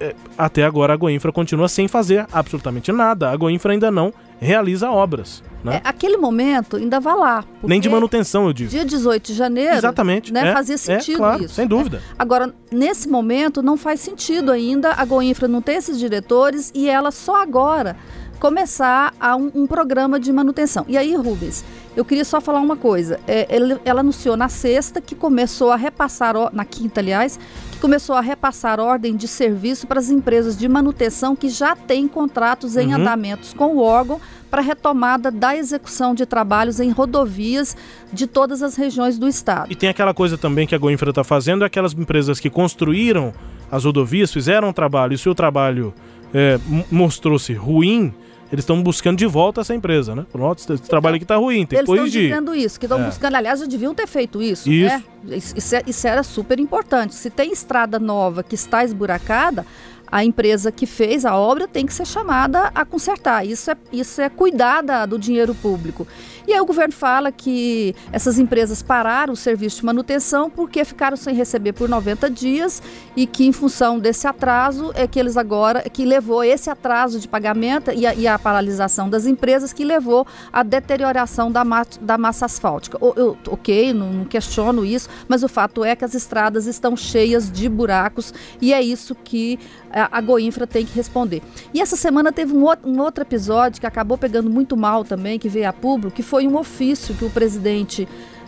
é, 0.00 0.14
até 0.38 0.64
agora 0.64 0.94
a 0.94 0.96
Goinfra 0.96 1.30
continua 1.30 1.68
sem 1.68 1.86
fazer 1.86 2.26
absolutamente 2.32 2.90
nada. 2.90 3.30
A 3.30 3.36
Goinfra 3.36 3.74
ainda 3.74 3.90
não 3.90 4.14
realiza 4.40 4.90
obras. 4.90 5.42
Né? 5.62 5.82
É, 5.84 5.88
aquele 5.88 6.16
momento 6.16 6.76
ainda 6.76 6.98
vai 6.98 7.16
lá. 7.16 7.44
Nem 7.62 7.80
de 7.82 7.88
manutenção, 7.90 8.46
eu 8.46 8.52
digo. 8.54 8.70
Dia 8.70 8.86
18 8.86 9.26
de 9.26 9.34
janeiro. 9.34 9.74
Exatamente. 9.74 10.32
Né, 10.32 10.48
é, 10.48 10.52
fazia 10.54 10.76
é, 10.76 10.78
sentido 10.78 11.16
é, 11.16 11.18
claro, 11.18 11.44
isso. 11.44 11.54
Sem 11.54 11.66
dúvida. 11.66 12.00
Agora, 12.18 12.54
nesse 12.72 13.10
momento, 13.10 13.62
não 13.62 13.76
faz 13.76 14.00
sentido 14.00 14.50
ainda. 14.50 14.92
A 14.92 15.04
Goinfra 15.04 15.48
não 15.48 15.60
tem 15.60 15.76
esses 15.76 15.98
diretores 15.98 16.72
e 16.74 16.88
ela 16.88 17.10
só 17.10 17.42
agora 17.42 17.94
começar 18.38 19.12
a 19.18 19.34
um, 19.36 19.50
um, 19.54 19.66
programa 19.66 20.20
de 20.20 20.32
manutenção. 20.32 20.84
E 20.88 20.96
aí, 20.96 21.14
Rubens, 21.14 21.64
eu 21.96 22.04
queria 22.04 22.24
só 22.24 22.40
falar 22.40 22.60
uma 22.60 22.76
coisa. 22.76 23.18
É, 23.26 23.46
ela, 23.48 23.80
ela, 23.84 24.00
anunciou 24.00 24.36
na 24.36 24.48
sexta 24.48 25.00
que 25.00 25.14
começou 25.14 25.70
a 25.70 25.76
repassar, 25.76 26.34
na 26.52 26.64
quinta, 26.64 27.00
aliás, 27.00 27.38
que 27.72 27.78
começou 27.78 28.14
a 28.14 28.20
repassar 28.20 28.78
ordem 28.78 29.16
de 29.16 29.26
serviço 29.26 29.86
para 29.86 29.98
as 29.98 30.10
empresas 30.10 30.56
de 30.56 30.68
manutenção 30.68 31.34
que 31.34 31.48
já 31.48 31.74
têm 31.74 32.06
contratos 32.06 32.76
em 32.76 32.88
uhum. 32.88 33.00
andamentos 33.00 33.52
com 33.52 33.76
o 33.76 33.82
órgão 33.82 34.20
para 34.50 34.62
retomada 34.62 35.30
da 35.30 35.56
execução 35.56 36.14
de 36.14 36.24
trabalhos 36.24 36.80
em 36.80 36.90
rodovias 36.90 37.76
de 38.12 38.26
todas 38.26 38.62
as 38.62 38.76
regiões 38.76 39.18
do 39.18 39.26
estado. 39.26 39.70
E 39.70 39.74
tem 39.74 39.88
aquela 39.88 40.14
coisa 40.14 40.38
também 40.38 40.66
que 40.66 40.74
a 40.74 40.78
Goinfra 40.78 41.10
está 41.10 41.24
fazendo, 41.24 41.64
aquelas 41.64 41.92
empresas 41.92 42.38
que 42.38 42.48
construíram 42.48 43.34
as 43.70 43.84
rodovias, 43.84 44.32
fizeram 44.32 44.68
um 44.68 44.72
trabalho 44.72 45.14
e 45.14 45.18
se 45.18 45.28
o 45.28 45.34
trabalho 45.34 45.92
é, 46.32 46.58
mostrou-se 46.90 47.52
ruim, 47.54 48.14
eles 48.52 48.62
estão 48.62 48.82
buscando 48.82 49.18
de 49.18 49.26
volta 49.26 49.60
essa 49.60 49.74
empresa, 49.74 50.14
né? 50.14 50.24
Pronto, 50.30 50.58
esse 50.58 50.82
trabalho 50.82 51.16
aqui 51.16 51.24
está 51.24 51.36
ruim, 51.36 51.66
tem 51.66 51.78
eles 51.78 51.90
que 51.90 51.96
corrigir. 51.96 52.20
Eles 52.20 52.30
estão 52.30 52.44
dizendo 52.44 52.64
isso, 52.66 52.80
que 52.80 52.86
estão 52.86 53.00
é. 53.00 53.04
buscando, 53.04 53.34
aliás, 53.34 53.60
já 53.60 53.66
deviam 53.66 53.94
ter 53.94 54.06
feito 54.06 54.42
isso, 54.42 54.70
isso. 54.70 54.94
né? 54.94 55.02
Isso, 55.28 55.58
isso, 55.58 55.74
é, 55.74 55.82
isso 55.86 56.06
era 56.06 56.22
super 56.22 56.60
importante. 56.60 57.14
Se 57.14 57.30
tem 57.30 57.52
estrada 57.52 57.98
nova 57.98 58.42
que 58.42 58.54
está 58.54 58.84
esburacada, 58.84 59.66
a 60.10 60.24
empresa 60.24 60.70
que 60.70 60.86
fez 60.86 61.24
a 61.24 61.36
obra 61.36 61.66
tem 61.66 61.86
que 61.86 61.92
ser 61.92 62.06
chamada 62.06 62.70
a 62.74 62.84
consertar. 62.84 63.46
Isso 63.46 63.70
é, 63.70 63.76
isso 63.92 64.20
é 64.20 64.28
cuidar 64.28 64.82
da, 64.82 65.06
do 65.06 65.18
dinheiro 65.18 65.54
público. 65.54 66.06
E 66.46 66.52
aí 66.52 66.60
o 66.60 66.64
governo 66.64 66.94
fala 66.94 67.32
que 67.32 67.94
essas 68.12 68.38
empresas 68.38 68.80
pararam 68.80 69.32
o 69.32 69.36
serviço 69.36 69.78
de 69.80 69.84
manutenção 69.84 70.48
porque 70.48 70.84
ficaram 70.84 71.16
sem 71.16 71.34
receber 71.34 71.72
por 71.72 71.88
90 71.88 72.30
dias 72.30 72.80
e 73.16 73.26
que 73.26 73.44
em 73.44 73.52
função 73.52 73.98
desse 73.98 74.28
atraso 74.28 74.92
é 74.94 75.08
que 75.08 75.18
eles 75.18 75.36
agora, 75.36 75.82
que 75.90 76.04
levou 76.04 76.44
esse 76.44 76.70
atraso 76.70 77.18
de 77.18 77.26
pagamento 77.26 77.90
e 77.90 78.06
a, 78.06 78.14
e 78.14 78.28
a 78.28 78.38
paralisação 78.38 79.10
das 79.10 79.26
empresas 79.26 79.72
que 79.72 79.84
levou 79.84 80.24
à 80.52 80.62
deterioração 80.62 81.50
da, 81.50 81.64
ma 81.64 81.84
da 82.00 82.16
massa 82.16 82.46
asfáltica. 82.46 82.96
Eu, 83.00 83.14
eu, 83.16 83.38
ok, 83.48 83.92
não, 83.92 84.12
não 84.12 84.24
questiono 84.24 84.84
isso, 84.84 85.08
mas 85.26 85.42
o 85.42 85.48
fato 85.48 85.84
é 85.84 85.96
que 85.96 86.04
as 86.04 86.14
estradas 86.14 86.66
estão 86.66 86.96
cheias 86.96 87.50
de 87.50 87.68
buracos 87.68 88.32
e 88.60 88.72
é 88.72 88.80
isso 88.80 89.16
que 89.16 89.58
a, 89.96 90.18
a 90.18 90.20
Goinfra 90.20 90.66
tem 90.66 90.84
que 90.84 90.94
responder. 90.94 91.42
E 91.72 91.80
essa 91.80 91.96
semana 91.96 92.30
teve 92.30 92.54
um, 92.54 92.66
um 92.84 93.00
outro 93.00 93.22
episódio 93.22 93.80
que 93.80 93.86
acabou 93.86 94.18
pegando 94.18 94.50
muito 94.50 94.76
mal 94.76 95.04
também, 95.04 95.38
que 95.38 95.48
veio 95.48 95.68
a 95.68 95.72
público, 95.72 96.14
que 96.14 96.22
foi 96.22 96.46
um 96.46 96.56
ofício 96.56 97.14
que 97.14 97.24
o 97.24 97.30
presidente 97.30 98.06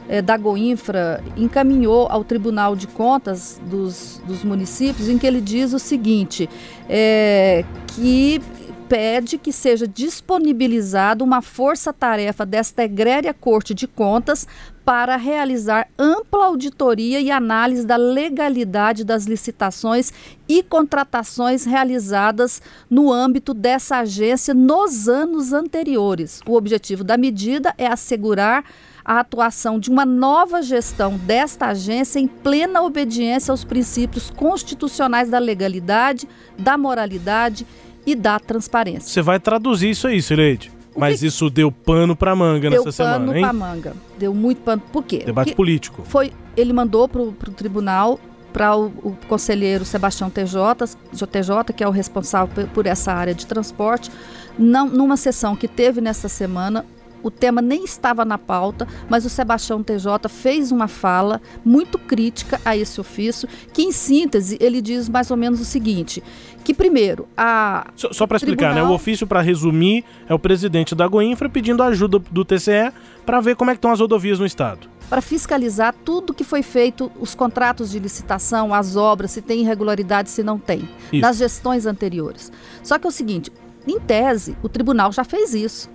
eh, 0.08 0.20
da 0.20 0.36
Goinfra 0.36 1.24
encaminhou 1.36 2.06
ao 2.10 2.22
Tribunal 2.22 2.76
de 2.76 2.86
Contas 2.86 3.58
dos, 3.64 4.20
dos 4.26 4.44
municípios, 4.44 5.08
em 5.08 5.16
que 5.16 5.26
ele 5.26 5.40
diz 5.40 5.72
o 5.72 5.78
seguinte: 5.78 6.48
é, 6.88 7.64
que 7.94 8.42
pede 8.88 9.36
que 9.36 9.52
seja 9.52 9.86
disponibilizada 9.86 11.22
uma 11.22 11.42
força-tarefa 11.42 12.46
desta 12.46 12.82
egréria 12.82 13.34
Corte 13.34 13.74
de 13.74 13.86
Contas 13.86 14.46
para 14.88 15.16
realizar 15.16 15.86
ampla 15.98 16.46
auditoria 16.46 17.20
e 17.20 17.30
análise 17.30 17.86
da 17.86 17.98
legalidade 17.98 19.04
das 19.04 19.26
licitações 19.26 20.10
e 20.48 20.62
contratações 20.62 21.66
realizadas 21.66 22.62
no 22.88 23.12
âmbito 23.12 23.52
dessa 23.52 23.98
agência 23.98 24.54
nos 24.54 25.06
anos 25.06 25.52
anteriores. 25.52 26.40
O 26.46 26.54
objetivo 26.54 27.04
da 27.04 27.18
medida 27.18 27.74
é 27.76 27.86
assegurar 27.86 28.64
a 29.04 29.20
atuação 29.20 29.78
de 29.78 29.90
uma 29.90 30.06
nova 30.06 30.62
gestão 30.62 31.18
desta 31.18 31.66
agência 31.66 32.18
em 32.18 32.26
plena 32.26 32.80
obediência 32.80 33.52
aos 33.52 33.64
princípios 33.64 34.30
constitucionais 34.30 35.28
da 35.28 35.38
legalidade, 35.38 36.26
da 36.58 36.78
moralidade 36.78 37.66
e 38.06 38.14
da 38.14 38.40
transparência. 38.40 39.10
Você 39.10 39.20
vai 39.20 39.38
traduzir 39.38 39.90
isso 39.90 40.08
aí, 40.08 40.22
Sileide. 40.22 40.77
Mas 40.98 41.20
que... 41.20 41.26
isso 41.26 41.48
deu 41.48 41.70
pano 41.70 42.16
pra 42.16 42.34
manga 42.34 42.68
deu 42.68 42.84
nessa 42.84 42.92
semana, 42.92 43.26
hein? 43.26 43.32
Deu 43.32 43.42
pano 43.42 43.42
pra 43.42 43.52
manga. 43.52 43.96
Deu 44.18 44.34
muito 44.34 44.60
pano. 44.62 44.82
Por 44.92 45.04
quê? 45.04 45.22
Debate 45.24 45.46
Porque 45.46 45.56
político. 45.56 46.02
Foi, 46.04 46.32
ele 46.56 46.72
mandou 46.72 47.08
pro, 47.08 47.32
pro 47.32 47.50
tribunal 47.52 48.18
para 48.52 48.76
o, 48.76 48.86
o, 48.86 49.16
conselheiro 49.28 49.84
Sebastião 49.84 50.30
TJ, 50.30 50.96
TJ, 51.30 51.72
que 51.76 51.84
é 51.84 51.88
o 51.88 51.90
responsável 51.90 52.66
por 52.68 52.86
essa 52.86 53.12
área 53.12 53.34
de 53.34 53.46
transporte, 53.46 54.10
não, 54.58 54.88
numa 54.88 55.16
sessão 55.16 55.54
que 55.54 55.68
teve 55.68 56.00
nessa 56.00 56.28
semana, 56.28 56.84
o 57.22 57.30
tema 57.30 57.60
nem 57.60 57.84
estava 57.84 58.24
na 58.24 58.38
pauta, 58.38 58.86
mas 59.08 59.24
o 59.24 59.30
Sebastião 59.30 59.82
TJ 59.82 60.28
fez 60.28 60.70
uma 60.72 60.88
fala 60.88 61.40
muito 61.64 61.98
crítica 61.98 62.60
a 62.64 62.76
esse 62.76 63.00
ofício, 63.00 63.48
que 63.72 63.82
em 63.82 63.92
síntese 63.92 64.56
ele 64.60 64.80
diz 64.80 65.08
mais 65.08 65.30
ou 65.30 65.36
menos 65.36 65.60
o 65.60 65.64
seguinte, 65.64 66.22
que 66.68 66.74
primeiro, 66.74 67.26
a 67.34 67.86
Só, 67.96 68.12
só 68.12 68.26
para 68.26 68.36
explicar, 68.36 68.74
né, 68.74 68.82
o 68.82 68.90
ofício 68.90 69.26
para 69.26 69.40
resumir 69.40 70.04
é 70.28 70.34
o 70.34 70.38
presidente 70.38 70.94
da 70.94 71.08
Goinfra 71.08 71.48
pedindo 71.48 71.82
ajuda 71.82 72.18
do 72.30 72.44
TCE 72.44 72.92
para 73.24 73.40
ver 73.40 73.56
como 73.56 73.70
é 73.70 73.74
que 73.74 73.78
estão 73.78 73.90
as 73.90 74.00
rodovias 74.00 74.38
no 74.38 74.44
estado 74.44 74.86
para 75.08 75.22
fiscalizar 75.22 75.94
tudo 76.04 76.34
que 76.34 76.44
foi 76.44 76.62
feito, 76.62 77.10
os 77.18 77.34
contratos 77.34 77.90
de 77.90 77.98
licitação, 77.98 78.74
as 78.74 78.94
obras, 78.94 79.30
se 79.30 79.40
tem 79.40 79.60
irregularidade, 79.60 80.28
se 80.28 80.42
não 80.42 80.58
tem, 80.58 80.86
isso. 81.10 81.22
das 81.22 81.38
gestões 81.38 81.86
anteriores. 81.86 82.52
Só 82.82 82.98
que 82.98 83.06
é 83.06 83.08
o 83.08 83.10
seguinte, 83.10 83.50
em 83.86 83.98
tese, 83.98 84.54
o 84.62 84.68
tribunal 84.68 85.10
já 85.10 85.24
fez 85.24 85.54
isso. 85.54 85.88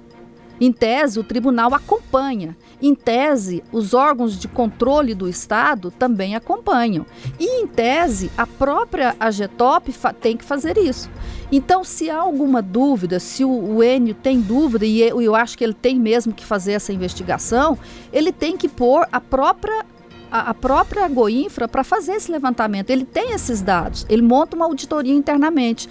Em 0.60 0.72
tese, 0.72 1.20
o 1.20 1.24
tribunal 1.24 1.74
acompanha. 1.74 2.56
Em 2.82 2.94
tese, 2.94 3.64
os 3.72 3.94
órgãos 3.94 4.38
de 4.38 4.48
controle 4.48 5.14
do 5.16 5.28
Estado 5.28 5.92
também 5.92 6.36
acompanham. 6.36 7.06
E, 7.40 7.62
em 7.62 7.68
tese, 7.68 8.32
a 8.38 8.46
própria 8.46 9.16
AGTOP 9.20 9.94
tem 10.22 10.38
que 10.38 10.46
fazer 10.46 10.78
isso. 10.78 11.10
Então, 11.52 11.84
se 11.84 12.10
há 12.10 12.18
alguma 12.18 12.62
dúvida, 12.62 13.20
se 13.20 13.44
o, 13.44 13.50
o 13.50 13.84
Enio 13.84 14.16
tem 14.16 14.40
dúvida, 14.40 14.86
e 14.86 15.02
eu, 15.02 15.22
eu 15.22 15.36
acho 15.36 15.58
que 15.58 15.64
ele 15.64 15.74
tem 15.74 16.00
mesmo 16.00 16.34
que 16.34 16.46
fazer 16.46 16.74
essa 16.74 16.94
investigação, 16.94 17.78
ele 18.12 18.32
tem 18.32 18.58
que 18.58 18.68
pôr 18.68 19.08
a 19.12 19.22
própria 19.22 19.86
a, 20.32 20.52
própria 20.52 21.08
Goinfra 21.08 21.68
para 21.68 21.84
fazer 21.84 22.14
esse 22.14 22.32
levantamento. 22.32 22.90
Ele 22.90 23.06
tem 23.06 23.34
esses 23.34 23.62
dados, 23.62 24.04
ele 24.10 24.24
monta 24.24 24.56
uma 24.56 24.66
auditoria 24.66 25.14
internamente 25.14 25.88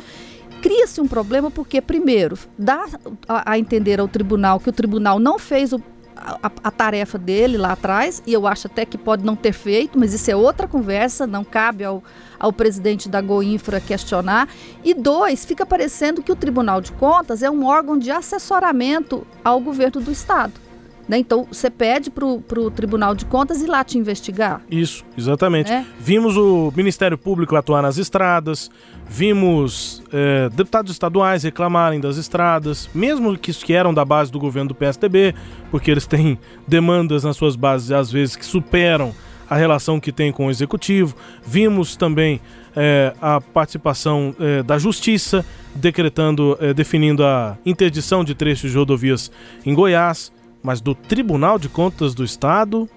cria-se 0.62 1.00
um 1.00 1.09
problema 1.09 1.50
porque, 1.50 1.81
primeiro, 1.83 2.38
dá 2.57 2.87
a, 3.28 3.52
a, 3.52 3.59
entender 3.59 4.00
ao 4.00 4.07
tribunal 4.07 4.61
que 4.61 4.71
o 4.71 4.73
tribunal 4.73 5.19
não 5.19 5.38
fez 5.38 5.73
o, 5.73 5.83
a, 6.16 6.50
a, 6.62 6.71
tarefa 6.71 7.19
dele 7.19 7.59
lá 7.59 7.73
atrás, 7.73 8.23
e 8.25 8.33
eu 8.33 8.47
acho 8.47 8.69
até 8.69 8.87
que 8.87 8.97
pode 8.97 9.25
não 9.25 9.35
ter 9.35 9.52
feito, 9.52 9.99
mas 9.99 10.14
isso 10.14 10.31
é 10.31 10.37
outra 10.37 10.69
conversa, 10.69 11.26
não 11.26 11.42
cabe 11.42 11.83
ao, 11.83 12.02
ao 12.38 12.52
presidente 12.52 13.09
da 13.09 13.21
Goinfra 13.21 13.81
questionar. 13.81 14.49
E 14.85 14.95
dois, 14.95 15.45
fica 15.45 15.66
parecendo 15.66 16.23
que 16.23 16.31
o 16.31 16.37
Tribunal 16.37 16.81
de 16.81 16.92
Contas 16.92 17.42
é 17.42 17.50
um 17.50 17.66
órgão 17.66 17.99
de 17.99 18.12
assessoramento 18.12 19.26
ao 19.45 19.59
governo 19.59 20.00
do 20.00 20.12
Estado. 20.12 20.62
Né? 21.09 21.18
Então, 21.18 21.47
você 21.50 21.68
pede 21.68 22.11
para 22.11 22.25
o 22.25 22.71
Tribunal 22.71 23.14
de 23.14 23.25
Contas 23.25 23.61
ir 23.61 23.66
lá 23.66 23.82
te 23.82 23.99
investigar. 23.99 24.62
Isso, 24.71 25.04
exatamente. 25.18 25.71
É? 25.71 25.85
Vimos 25.99 26.37
o 26.37 26.73
Ministério 26.76 27.18
Público 27.18 27.56
atuar 27.56 27.82
nas 27.82 27.99
estradas, 27.99 28.71
vimos 29.09 30.02
é, 30.12 30.49
deputados 30.50 30.92
estaduais 30.92 31.42
reclamarem 31.42 32.00
das 32.00 32.16
estradas, 32.16 32.88
mesmo 32.94 33.37
que, 33.37 33.52
que 33.52 33.73
eram 33.73 33.92
da 33.92 34.04
base 34.04 34.30
do 34.30 34.38
governo 34.38 34.68
do 34.68 34.75
PSDB, 34.75 35.35
porque 35.71 35.90
eles 35.90 36.06
têm 36.06 36.38
demandas 36.66 37.25
nas 37.25 37.37
suas 37.37 37.56
bases, 37.56 37.90
às 37.90 38.11
vezes, 38.11 38.37
que 38.37 38.47
superam 38.47 39.12
a 39.50 39.56
relação 39.56 40.00
que 40.00 40.12
tem 40.12 40.32
com 40.32 40.47
o 40.47 40.50
executivo. 40.50 41.14
Vimos 41.44 41.97
também 41.97 42.40
é, 42.76 43.12
a 43.21 43.40
participação 43.40 44.35
é, 44.38 44.62
da 44.62 44.78
Justiça 44.78 45.44
decretando, 45.75 46.59
definindo 46.76 47.25
a 47.25 47.56
interdição 47.64 48.23
de 48.23 48.35
trechos 48.35 48.71
de 48.71 48.76
rodovias 48.76 49.30
em 49.64 49.75
Goiás 49.75 50.30
mas 50.62 50.81
do 50.81 50.95
Tribunal 50.95 51.59
de 51.59 51.69
Contas 51.69 52.14
do 52.14 52.25
Estado, 52.25 52.88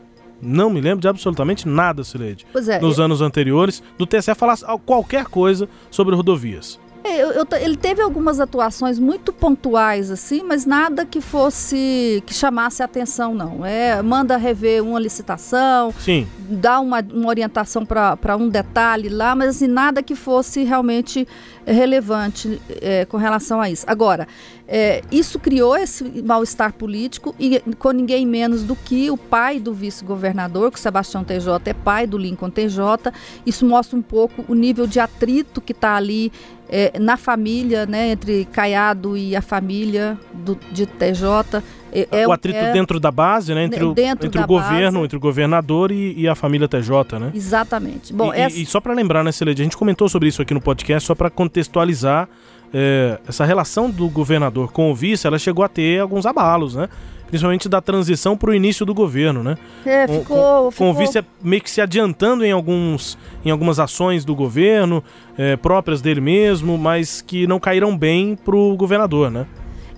não 0.41 0.69
me 0.69 0.81
lembro 0.81 1.01
de 1.01 1.07
absolutamente 1.07 1.67
nada, 1.67 2.03
Sileide. 2.03 2.45
Pois 2.51 2.69
é. 2.69 2.79
Nos 2.79 2.97
eu... 2.97 3.05
anos 3.05 3.21
anteriores, 3.21 3.81
do 3.97 4.05
TSE 4.05 4.35
falar 4.35 4.57
qualquer 4.85 5.25
coisa 5.25 5.67
sobre 5.89 6.15
rodovias. 6.15 6.79
É, 7.05 7.21
eu, 7.21 7.29
eu, 7.33 7.47
ele 7.61 7.77
teve 7.77 8.01
algumas 8.01 8.39
atuações 8.39 8.97
muito 8.97 9.31
pontuais, 9.31 10.09
assim, 10.09 10.41
mas 10.41 10.65
nada 10.65 11.05
que 11.05 11.21
fosse. 11.21 12.23
que 12.25 12.33
chamasse 12.33 12.81
a 12.81 12.85
atenção, 12.85 13.35
não. 13.35 13.63
É, 13.63 14.01
manda 14.01 14.35
rever 14.37 14.83
uma 14.83 14.99
licitação, 14.99 15.93
Sim. 15.99 16.25
dá 16.49 16.79
uma, 16.79 17.05
uma 17.13 17.27
orientação 17.27 17.85
para 17.85 18.35
um 18.35 18.49
detalhe 18.49 19.07
lá, 19.07 19.35
mas 19.35 19.49
assim, 19.49 19.67
nada 19.67 20.01
que 20.01 20.15
fosse 20.15 20.63
realmente 20.63 21.27
relevante 21.65 22.61
é, 22.81 23.05
com 23.05 23.17
relação 23.17 23.59
a 23.59 23.69
isso. 23.69 23.85
Agora, 23.87 24.27
é, 24.67 25.01
isso 25.11 25.39
criou 25.39 25.75
esse 25.77 26.03
mal-estar 26.23 26.73
político 26.73 27.35
e 27.39 27.59
com 27.77 27.91
ninguém 27.91 28.25
menos 28.25 28.63
do 28.63 28.75
que 28.75 29.09
o 29.11 29.17
pai 29.17 29.59
do 29.59 29.73
vice-governador, 29.73 30.71
que 30.71 30.77
o 30.77 30.81
Sebastião 30.81 31.23
TJ 31.23 31.59
é 31.65 31.73
pai 31.73 32.07
do 32.07 32.17
Lincoln 32.17 32.49
TJ. 32.49 33.11
Isso 33.45 33.65
mostra 33.65 33.97
um 33.97 34.01
pouco 34.01 34.43
o 34.47 34.55
nível 34.55 34.87
de 34.87 34.99
atrito 34.99 35.61
que 35.61 35.71
está 35.71 35.95
ali 35.95 36.31
é, 36.67 36.97
na 36.99 37.17
família, 37.17 37.85
né, 37.85 38.09
entre 38.09 38.45
Caiado 38.45 39.15
e 39.15 39.35
a 39.35 39.41
família 39.41 40.17
do, 40.33 40.57
de 40.71 40.85
TJ. 40.85 41.63
É, 41.95 42.07
é, 42.23 42.27
o 42.27 42.31
atrito 42.31 42.59
é, 42.59 42.73
dentro 42.73 42.99
da 42.99 43.09
base, 43.09 43.53
né? 43.53 43.63
Entre 43.63 43.83
o, 43.83 43.95
entre 43.97 44.39
o 44.39 44.47
governo, 44.47 44.99
base. 44.99 45.05
entre 45.05 45.17
o 45.17 45.19
governador 45.19 45.91
e, 45.91 46.13
e, 46.17 46.27
a 46.27 46.35
família 46.35 46.67
TJ, 46.67 47.17
né? 47.19 47.31
Exatamente. 47.33 48.11
Bom, 48.11 48.33
e, 48.33 48.37
essa... 48.37 48.57
e, 48.57 48.63
e 48.63 48.65
só 48.65 48.81
para 48.81 48.93
lembrar, 48.93 49.23
né, 49.23 49.31
Celede, 49.31 49.61
a 49.61 49.65
gente 49.65 49.77
comentou 49.77 50.09
sobre 50.09 50.27
isso 50.27 50.41
aqui 50.41 50.53
no 50.53 50.59
podcast, 50.59 51.07
só 51.07 51.15
para 51.15 51.29
contextualizar 51.29 52.27
é, 52.73 53.19
essa 53.25 53.45
relação 53.45 53.89
do 53.89 54.09
governador 54.09 54.71
com 54.71 54.91
o 54.91 54.95
vice, 54.95 55.25
ela 55.25 55.39
chegou 55.39 55.63
a 55.63 55.69
ter 55.69 56.01
alguns 56.01 56.25
abalos, 56.25 56.75
né? 56.75 56.89
Principalmente 57.27 57.69
da 57.69 57.81
transição 57.81 58.37
para 58.37 58.51
o 58.51 58.53
início 58.53 58.85
do 58.85 58.93
governo, 58.93 59.41
né? 59.41 59.57
É, 59.85 60.05
Com- 60.05 60.19
ficou, 60.19 60.37
com, 60.37 60.71
ficou... 60.71 60.87
com 60.87 60.91
o 60.91 60.93
vice 60.93 61.23
meio 61.41 61.61
que 61.61 61.71
se 61.71 61.79
adiantando 61.79 62.43
em, 62.43 62.51
alguns, 62.51 63.17
em 63.43 63.49
algumas 63.49 63.79
ações 63.79 64.25
do 64.25 64.35
governo, 64.35 65.03
é, 65.37 65.55
próprias 65.55 66.01
dele 66.01 66.21
mesmo, 66.21 66.77
mas 66.77 67.21
que 67.21 67.47
não 67.47 67.59
caíram 67.59 67.97
bem 67.97 68.35
pro 68.35 68.75
governador, 68.75 69.31
né? 69.31 69.45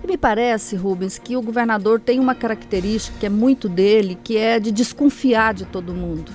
E 0.07 0.11
me 0.11 0.17
parece, 0.17 0.77
Rubens, 0.77 1.19
que 1.19 1.35
o 1.35 1.41
governador 1.41 1.99
tem 1.99 2.17
uma 2.17 2.33
característica 2.33 3.17
que 3.19 3.25
é 3.25 3.29
muito 3.29 3.67
dele, 3.67 4.17
que 4.23 4.37
é 4.37 4.57
de 4.57 4.71
desconfiar 4.71 5.53
de 5.53 5.65
todo 5.65 5.93
mundo. 5.93 6.31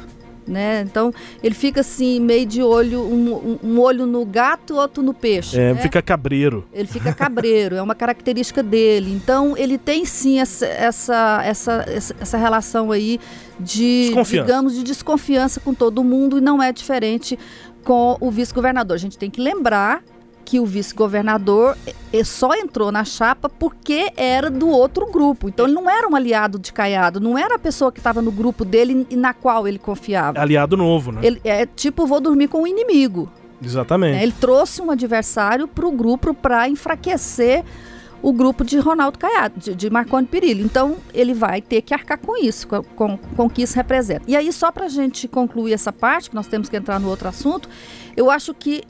Né? 0.47 0.83
Então, 0.83 1.11
ele 1.43 1.55
fica 1.55 1.81
assim, 1.81 2.21
meio 2.21 2.45
de 2.45 2.63
olho, 2.63 3.01
um, 3.01 3.59
um- 3.63 3.81
olho 3.81 4.05
no 4.05 4.27
gato, 4.27 4.75
outro 4.75 5.03
no 5.03 5.15
peixe. 5.15 5.59
É, 5.59 5.73
né? 5.73 5.81
Fica 5.81 6.03
cabreiro. 6.03 6.69
Ele 6.71 6.87
fica 6.87 7.15
cabreiro, 7.15 7.77
é 7.77 7.81
uma 7.81 7.95
característica 7.95 8.63
dele. 8.63 9.11
Então, 9.11 9.57
ele 9.57 9.79
tem 9.79 10.05
sim 10.05 10.39
essa, 10.39 10.67
essa, 10.67 11.41
essa, 11.43 11.85
essa, 12.21 12.37
relação 12.37 12.93
aí 12.93 13.19
de, 13.59 14.13
digamos, 14.29 14.75
de 14.75 14.83
desconfiança 14.83 15.61
com 15.61 15.73
todo 15.73 16.05
mundo 16.05 16.37
e 16.37 16.41
não 16.43 16.63
é 16.63 16.73
diferente 16.73 17.39
com 17.85 18.19
o 18.21 18.31
vice-governador. 18.31 18.97
A 18.97 19.01
gente 19.01 19.17
tem 19.17 19.31
que 19.31 19.41
lembrar 19.41 20.03
que 20.45 20.61
o 20.61 20.67
vice-governador 20.67 21.77
eh, 22.13 22.25
só 22.25 22.55
entrou 22.55 22.93
na 22.93 23.05
chapa 23.05 23.49
porque 23.49 24.13
era 24.17 24.51
do 24.51 24.69
outro 24.69 25.11
grupo. 25.11 25.49
Então, 25.49 25.67
ele 25.67 25.75
não 25.75 25.89
era 25.89 26.09
um 26.09 26.15
aliado 26.15 26.59
de 26.59 26.73
Caiado, 26.73 27.21
não 27.21 27.39
era 27.39 27.57
a 27.57 27.59
pessoa 27.59 27.91
que 27.91 27.99
estava 27.99 28.21
no 28.21 28.31
grupo 28.31 28.65
dele 28.65 29.07
e 29.09 29.17
na 29.17 29.33
qual 29.33 29.67
ele 29.67 29.79
confiava. 29.79 30.41
Aliado 30.41 30.77
novo, 30.77 31.13
né? 31.13 31.21
Ele 31.23 31.41
é 31.45 31.67
tipo, 31.67 32.07
vou 32.07 32.21
dormir 32.21 32.49
com 32.49 32.63
o 32.63 32.67
inimigo. 32.67 33.31
Exatamente. 33.65 34.17
né? 34.17 34.23
Ele 34.23 34.33
trouxe 34.33 34.83
um 34.83 34.91
adversário 34.91 35.69
para 35.69 35.87
o 35.87 35.93
grupo 35.93 36.35
para 36.35 36.69
enfraquecer 36.69 37.65
o 38.23 38.33
grupo 38.33 38.65
de 38.65 38.79
Ronaldo 38.79 39.19
Caiado, 39.19 39.59
de, 39.59 39.75
de 39.75 39.91
Marconi 39.91 40.27
Perillo. 40.27 40.63
Então, 40.63 40.97
ele 41.13 41.35
vai 41.35 41.61
ter 41.61 41.83
que 41.83 41.93
arcar 41.93 42.19
com 42.19 42.37
isso, 42.37 42.69
com, 42.69 42.83
com, 42.83 43.17
com 43.17 43.47
o 43.47 43.51
que 43.51 43.63
isso 43.63 43.75
representa. 43.75 44.23
E 44.29 44.37
aí, 44.37 44.53
só 44.53 44.71
para 44.71 44.87
a 44.87 44.89
gente 44.89 45.27
concluir 45.27 45.73
essa 45.73 45.93
parte, 45.93 46.31
que 46.31 46.37
nós 46.37 46.47
temos 46.47 46.69
que 46.69 46.77
entrar 46.77 47.01
no 47.01 47.09
outro 47.09 47.29
assunto, 47.29 47.69
eu 48.17 48.31
acho 48.31 48.55
que 48.55 48.85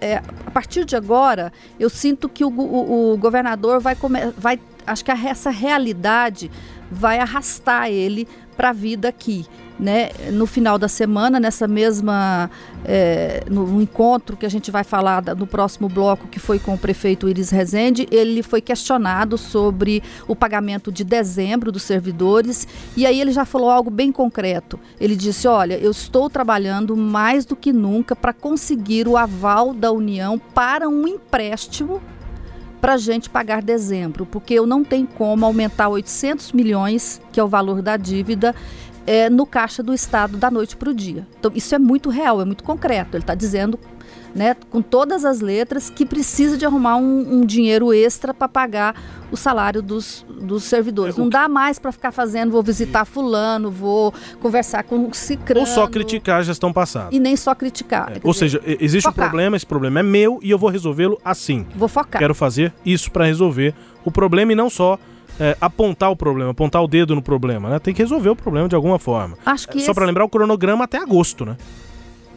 é, 0.00 0.16
a 0.46 0.50
partir 0.50 0.84
de 0.84 0.96
agora, 0.96 1.52
eu 1.78 1.88
sinto 1.90 2.28
que 2.28 2.44
o, 2.44 2.48
o- 2.48 3.12
o 3.12 3.16
governador 3.16 3.80
vai, 3.80 3.94
come- 3.94 4.32
vai. 4.36 4.58
Acho 4.86 5.04
que 5.04 5.10
essa 5.10 5.50
realidade 5.50 6.50
vai 6.90 7.18
arrastar 7.18 7.88
ele 7.90 8.26
para 8.56 8.70
a 8.70 8.72
vida 8.72 9.08
aqui. 9.08 9.46
Né? 9.78 10.08
No 10.32 10.44
final 10.44 10.76
da 10.76 10.88
semana, 10.88 11.38
nessa 11.38 11.68
mesma. 11.68 12.50
é, 12.84 13.44
no, 13.48 13.64
no 13.64 13.80
encontro 13.80 14.36
que 14.36 14.44
a 14.44 14.48
gente 14.48 14.72
vai 14.72 14.82
falar 14.82 15.20
da- 15.20 15.36
no 15.36 15.46
próximo 15.46 15.88
bloco, 15.88 16.26
que 16.26 16.40
foi 16.40 16.58
com 16.58 16.74
o 16.74 16.78
prefeito 16.78 17.28
Iris 17.28 17.50
Rezende, 17.50 18.06
ele 18.10 18.42
foi 18.42 18.60
questionado 18.60 19.38
sobre 19.38 20.02
o 20.26 20.34
pagamento 20.34 20.90
de 20.90 21.04
dezembro 21.04 21.70
dos 21.70 21.84
servidores. 21.84 22.66
E 22.96 23.06
aí 23.06 23.20
ele 23.20 23.30
já 23.30 23.44
falou 23.44 23.70
algo 23.70 23.88
bem 23.90 24.10
concreto. 24.10 24.80
Ele 25.00 25.14
disse: 25.14 25.46
Olha, 25.46 25.78
eu 25.78 25.92
estou 25.92 26.28
trabalhando 26.28 26.96
mais 26.96 27.44
do 27.44 27.54
que 27.54 27.72
nunca 27.72 28.16
para 28.16 28.32
conseguir 28.32 29.06
o 29.06 29.16
aval 29.16 29.72
da 29.72 29.92
União 29.92 30.38
para 30.38 30.88
um 30.88 31.06
empréstimo 31.06 32.00
para 32.80 32.94
a 32.94 32.96
gente 32.96 33.28
pagar 33.28 33.60
dezembro, 33.60 34.24
porque 34.24 34.54
eu 34.54 34.64
não 34.64 34.84
tenho 34.84 35.06
como 35.06 35.44
aumentar 35.44 35.88
800 35.88 36.52
milhões, 36.52 37.20
que 37.32 37.40
é 37.40 37.42
o 37.42 37.48
valor 37.48 37.82
da 37.82 37.96
dívida, 37.96 38.54
é, 39.08 39.30
no 39.30 39.46
caixa 39.46 39.82
do 39.82 39.94
Estado 39.94 40.36
da 40.36 40.50
noite 40.50 40.76
para 40.76 40.90
o 40.90 40.94
dia. 40.94 41.26
Então, 41.38 41.50
isso 41.54 41.74
é 41.74 41.78
muito 41.78 42.10
real, 42.10 42.42
é 42.42 42.44
muito 42.44 42.62
concreto. 42.62 43.16
Ele 43.16 43.22
está 43.22 43.34
dizendo, 43.34 43.78
né, 44.34 44.54
com 44.68 44.82
todas 44.82 45.24
as 45.24 45.40
letras, 45.40 45.88
que 45.88 46.04
precisa 46.04 46.58
de 46.58 46.66
arrumar 46.66 46.96
um, 46.96 47.36
um 47.38 47.46
dinheiro 47.46 47.90
extra 47.94 48.34
para 48.34 48.46
pagar 48.46 48.94
o 49.32 49.36
salário 49.36 49.80
dos, 49.80 50.26
dos 50.28 50.64
servidores. 50.64 51.14
É, 51.16 51.18
não 51.18 51.28
que- 51.28 51.32
dá 51.32 51.48
mais 51.48 51.78
para 51.78 51.90
ficar 51.90 52.12
fazendo, 52.12 52.50
vou 52.50 52.62
visitar 52.62 53.06
fulano, 53.06 53.70
vou 53.70 54.12
conversar 54.40 54.82
com 54.82 55.06
o 55.08 55.14
cicrano. 55.14 55.60
Ou 55.60 55.66
só 55.66 55.86
criticar 55.86 56.40
a 56.40 56.42
gestão 56.42 56.70
passada. 56.70 57.08
E 57.10 57.18
nem 57.18 57.34
só 57.34 57.54
criticar. 57.54 58.12
Quer 58.12 58.20
Ou 58.22 58.32
dizer, 58.32 58.50
seja, 58.50 58.62
existe 58.78 59.08
um 59.08 59.12
focar. 59.12 59.28
problema, 59.30 59.56
esse 59.56 59.66
problema 59.66 60.00
é 60.00 60.02
meu 60.02 60.38
e 60.42 60.50
eu 60.50 60.58
vou 60.58 60.68
resolvê-lo 60.68 61.18
assim. 61.24 61.64
vou 61.74 61.88
focar. 61.88 62.18
Quero 62.20 62.34
fazer 62.34 62.74
isso 62.84 63.10
para 63.10 63.24
resolver 63.24 63.74
o 64.04 64.10
problema 64.10 64.52
e 64.52 64.54
não 64.54 64.68
só 64.68 64.98
é, 65.40 65.56
apontar 65.60 66.10
o 66.10 66.16
problema, 66.16 66.50
apontar 66.50 66.82
o 66.82 66.88
dedo 66.88 67.14
no 67.14 67.22
problema, 67.22 67.68
né? 67.70 67.78
Tem 67.78 67.94
que 67.94 68.02
resolver 68.02 68.30
o 68.30 68.36
problema 68.36 68.68
de 68.68 68.74
alguma 68.74 68.98
forma. 68.98 69.36
Acho 69.46 69.68
que 69.68 69.80
Só 69.80 69.92
para 69.94 70.02
esse- 70.04 70.06
lembrar 70.08 70.24
o 70.24 70.28
cronograma 70.28 70.84
até 70.84 70.98
agosto, 70.98 71.44
né? 71.44 71.56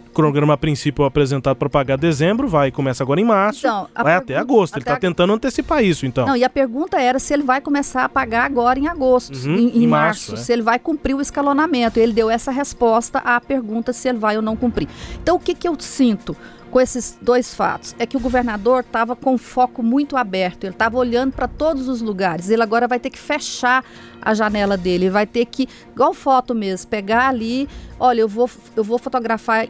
O 0.08 0.14
cronograma 0.14 0.54
a 0.56 0.58
princípio 0.58 1.06
apresentado 1.06 1.56
para 1.56 1.70
pagar 1.70 1.98
dezembro, 1.98 2.46
vai 2.46 2.70
começa 2.70 3.02
agora 3.02 3.22
em 3.22 3.24
março, 3.24 3.66
Então, 3.66 3.88
a 3.96 4.04
vai 4.04 4.12
pergun- 4.14 4.24
até 4.26 4.36
agosto. 4.38 4.74
Ele 4.76 4.82
até 4.82 4.92
tá 4.92 4.96
ag- 4.98 5.02
tentando 5.02 5.32
antecipar 5.32 5.82
isso, 5.86 6.06
então. 6.06 6.28
Não, 6.28 6.36
e 6.36 6.44
a 6.44 6.50
pergunta 6.50 7.00
era 7.00 7.18
se 7.18 7.34
ele 7.34 7.44
vai 7.44 7.62
começar 7.62 8.04
a 8.04 8.10
pagar 8.10 8.44
agora 8.44 8.78
em 8.78 8.90
agosto, 8.90 9.34
Uhum, 9.48 9.56
em, 9.56 9.70
em 9.80 9.84
em 9.84 9.88
março, 9.88 10.32
março, 10.32 10.34
é. 10.34 10.46
se 10.46 10.52
ele 10.52 10.62
vai 10.64 10.78
cumprir 10.80 11.16
o 11.16 11.22
escalonamento. 11.22 11.98
Ele 11.98 12.12
deu 12.12 12.30
essa 12.30 12.52
resposta 12.52 13.20
à 13.20 13.40
pergunta 13.40 13.94
se 13.94 14.10
ele 14.10 14.18
vai 14.18 14.36
ou 14.36 14.42
não 14.42 14.58
cumprir. 14.58 14.90
Então, 15.24 15.38
o 15.38 15.40
que, 15.40 15.56
que 15.56 15.66
eu 15.66 15.78
sinto 15.80 16.36
com 16.72 16.80
esses 16.80 17.18
dois 17.22 17.54
fatos? 17.54 17.96
É 18.00 18.06
que 18.06 18.18
o 18.18 18.20
governador 18.20 18.80
estava 18.80 19.16
com 19.16 19.38
foco 19.38 19.84
muito 19.84 20.18
aberto, 20.18 20.64
ele 20.64 20.74
estava 20.74 20.98
olhando 20.98 21.34
para 21.34 21.48
todos 21.48 21.88
os 21.88 22.02
lugares. 22.02 22.50
Ele 22.50 22.64
agora 22.64 22.88
vai 22.88 23.00
ter 23.00 23.10
que 23.10 23.20
fechar 23.20 23.84
a 24.22 24.34
janela 24.34 24.78
dele, 24.78 25.10
vai 25.10 25.28
ter 25.28 25.46
que, 25.46 25.68
igual 25.92 26.14
foto 26.14 26.56
mesmo, 26.56 26.90
pegar 26.90 27.28
ali, 27.28 27.68
olha, 28.00 28.22
eu 28.22 28.28
vou, 28.28 28.50
eu 28.76 28.84
vou 28.84 28.98
fotografar. 28.98 29.68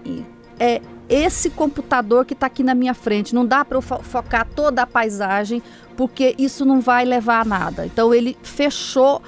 É, 0.59 0.79
esse 1.09 1.49
computador 1.49 2.23
que 2.23 2.33
está 2.33 2.45
aqui 2.45 2.63
na 2.63 2.73
minha 2.73 2.93
frente. 2.93 3.35
Não 3.35 3.45
dá 3.45 3.65
para 3.65 3.77
eu 3.77 3.81
fo- 3.81 3.99
focar 4.01 4.47
toda 4.55 4.83
a 4.83 4.87
paisagem, 4.87 5.61
porque 5.97 6.33
isso 6.37 6.63
não 6.63 6.79
vai 6.79 7.03
levar 7.03 7.41
a 7.41 7.45
nada. 7.45 7.85
Então 7.85 8.13
ele 8.13 8.37
fechou 8.43 9.21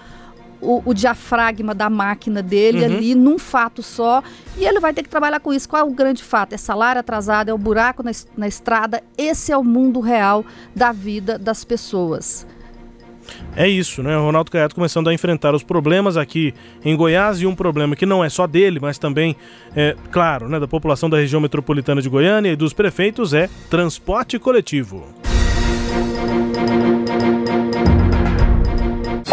o, 0.63 0.81
o 0.85 0.93
diafragma 0.93 1.75
da 1.75 1.89
máquina 1.89 2.41
dele 2.41 2.79
Uhum. 2.79 2.85
ali 2.85 3.15
num 3.15 3.37
fato 3.37 3.83
só 3.83 4.23
e 4.57 4.65
ele 4.65 4.79
vai 4.79 4.93
ter 4.93 5.03
que 5.03 5.09
trabalhar 5.09 5.39
com 5.39 5.53
isso. 5.53 5.67
Qual 5.67 5.81
é 5.81 5.85
o 5.85 5.91
grande 5.91 6.23
fato? 6.23 6.53
É 6.53 6.57
salário 6.57 6.99
atrasado, 6.99 7.49
é 7.49 7.53
o 7.53 7.57
buraco 7.57 8.01
na, 8.01 8.11
na 8.37 8.47
estrada. 8.47 9.03
Esse 9.17 9.51
é 9.51 9.57
o 9.57 9.63
mundo 9.63 9.99
real 9.99 10.45
da 10.75 10.91
vida 10.91 11.37
das 11.37 11.63
pessoas. 11.63 12.47
É 13.55 13.67
isso, 13.67 14.03
né? 14.03 14.17
O 14.17 14.23
Ronaldo 14.23 14.51
Caiado 14.51 14.75
começando 14.75 15.07
a 15.07 15.13
enfrentar 15.13 15.53
os 15.55 15.63
problemas 15.63 16.17
aqui 16.17 16.53
em 16.83 16.95
Goiás 16.95 17.41
e 17.41 17.45
um 17.45 17.55
problema 17.55 17.95
que 17.95 18.05
não 18.05 18.23
é 18.23 18.29
só 18.29 18.45
dele, 18.47 18.79
mas 18.81 18.97
também, 18.97 19.35
é, 19.75 19.95
claro, 20.11 20.49
né, 20.49 20.59
da 20.59 20.67
população 20.67 21.09
da 21.09 21.17
região 21.17 21.39
metropolitana 21.39 22.01
de 22.01 22.09
Goiânia 22.09 22.51
e 22.51 22.55
dos 22.55 22.73
prefeitos 22.73 23.33
é 23.33 23.49
transporte 23.69 24.37
coletivo. 24.39 25.05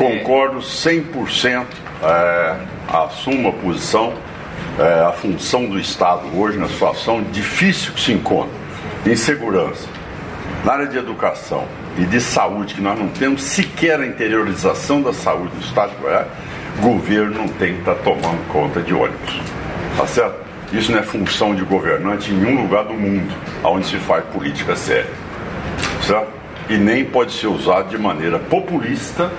Concordo 0.00 0.60
100%, 0.60 1.66
é, 2.02 2.56
assumo 2.88 3.48
a 3.48 3.52
posição, 3.52 4.14
é, 4.78 5.04
a 5.04 5.12
função 5.12 5.66
do 5.66 5.78
Estado 5.78 6.22
hoje 6.34 6.58
na 6.58 6.68
situação 6.68 7.22
difícil 7.22 7.92
que 7.92 8.00
se 8.00 8.12
encontra, 8.12 8.50
insegurança, 9.04 9.86
na 10.64 10.72
área 10.72 10.86
de 10.86 10.96
educação 10.96 11.66
e 11.98 12.04
de 12.04 12.18
saúde, 12.18 12.74
que 12.74 12.80
nós 12.80 12.98
não 12.98 13.08
temos 13.08 13.42
sequer 13.42 14.00
a 14.00 14.06
interiorização 14.06 15.02
da 15.02 15.12
saúde 15.12 15.54
do 15.54 15.60
Estado 15.60 15.90
de 15.90 15.96
Goiás, 15.96 16.26
o 16.78 16.82
governo 16.82 17.34
não 17.34 17.48
tem 17.48 17.74
que 17.74 17.80
estar 17.80 17.96
tomando 17.96 18.48
conta 18.48 18.80
de 18.80 18.94
ônibus. 18.94 19.38
Tá 19.98 20.06
certo? 20.06 20.36
Isso 20.72 20.90
não 20.90 21.00
é 21.00 21.02
função 21.02 21.54
de 21.54 21.62
governante 21.62 22.30
em 22.30 22.36
nenhum 22.36 22.62
lugar 22.62 22.84
do 22.84 22.94
mundo 22.94 23.34
onde 23.62 23.86
se 23.86 23.96
faz 23.98 24.24
política 24.32 24.74
séria 24.74 25.10
certo? 26.10 26.28
E 26.68 26.76
nem 26.76 27.04
pode 27.04 27.32
ser 27.32 27.48
usado 27.48 27.88
de 27.88 27.98
maneira 27.98 28.38
populista 28.38 29.30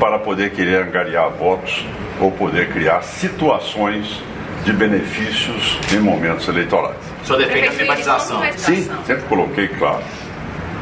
para 0.00 0.18
poder 0.18 0.50
querer 0.52 0.82
angariar 0.82 1.30
votos 1.30 1.84
ou 2.18 2.32
poder 2.32 2.72
criar 2.72 3.02
situações 3.02 4.22
de 4.64 4.72
benefícios 4.72 5.78
em 5.92 6.00
momentos 6.00 6.48
eleitorais. 6.48 6.96
O 7.22 7.26
senhor 7.26 7.38
defende 7.38 7.68
a 7.68 7.72
privatização. 7.72 8.40
Sim, 8.56 8.88
sempre 9.06 9.22
coloquei 9.28 9.68
claro. 9.68 10.02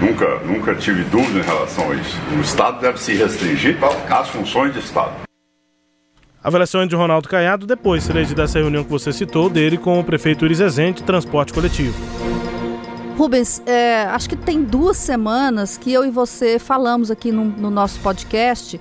Nunca, 0.00 0.38
nunca 0.44 0.74
tive 0.76 1.02
dúvida 1.04 1.40
em 1.40 1.42
relação 1.42 1.90
a 1.90 1.94
isso. 1.96 2.16
O 2.36 2.40
Estado 2.40 2.80
deve 2.80 2.98
se 3.00 3.14
restringir 3.14 3.76
às 4.08 4.28
funções 4.28 4.72
de 4.72 4.78
Estado. 4.78 5.12
Avaliação 6.42 6.86
de 6.86 6.94
Ronaldo 6.94 7.28
Caiado 7.28 7.66
depois, 7.66 8.04
Cereja, 8.04 8.32
dessa 8.32 8.60
reunião 8.60 8.84
que 8.84 8.90
você 8.90 9.12
citou 9.12 9.50
dele 9.50 9.76
com 9.76 9.98
o 9.98 10.04
prefeito 10.04 10.44
Iris 10.44 10.60
Rezende, 10.60 11.02
transporte 11.02 11.52
coletivo. 11.52 11.94
Rubens, 13.16 13.60
é, 13.66 14.04
acho 14.04 14.28
que 14.28 14.36
tem 14.36 14.62
duas 14.62 14.96
semanas 14.96 15.76
que 15.76 15.92
eu 15.92 16.04
e 16.04 16.10
você 16.10 16.60
falamos 16.60 17.10
aqui 17.10 17.32
no, 17.32 17.44
no 17.44 17.68
nosso 17.68 17.98
podcast 17.98 18.80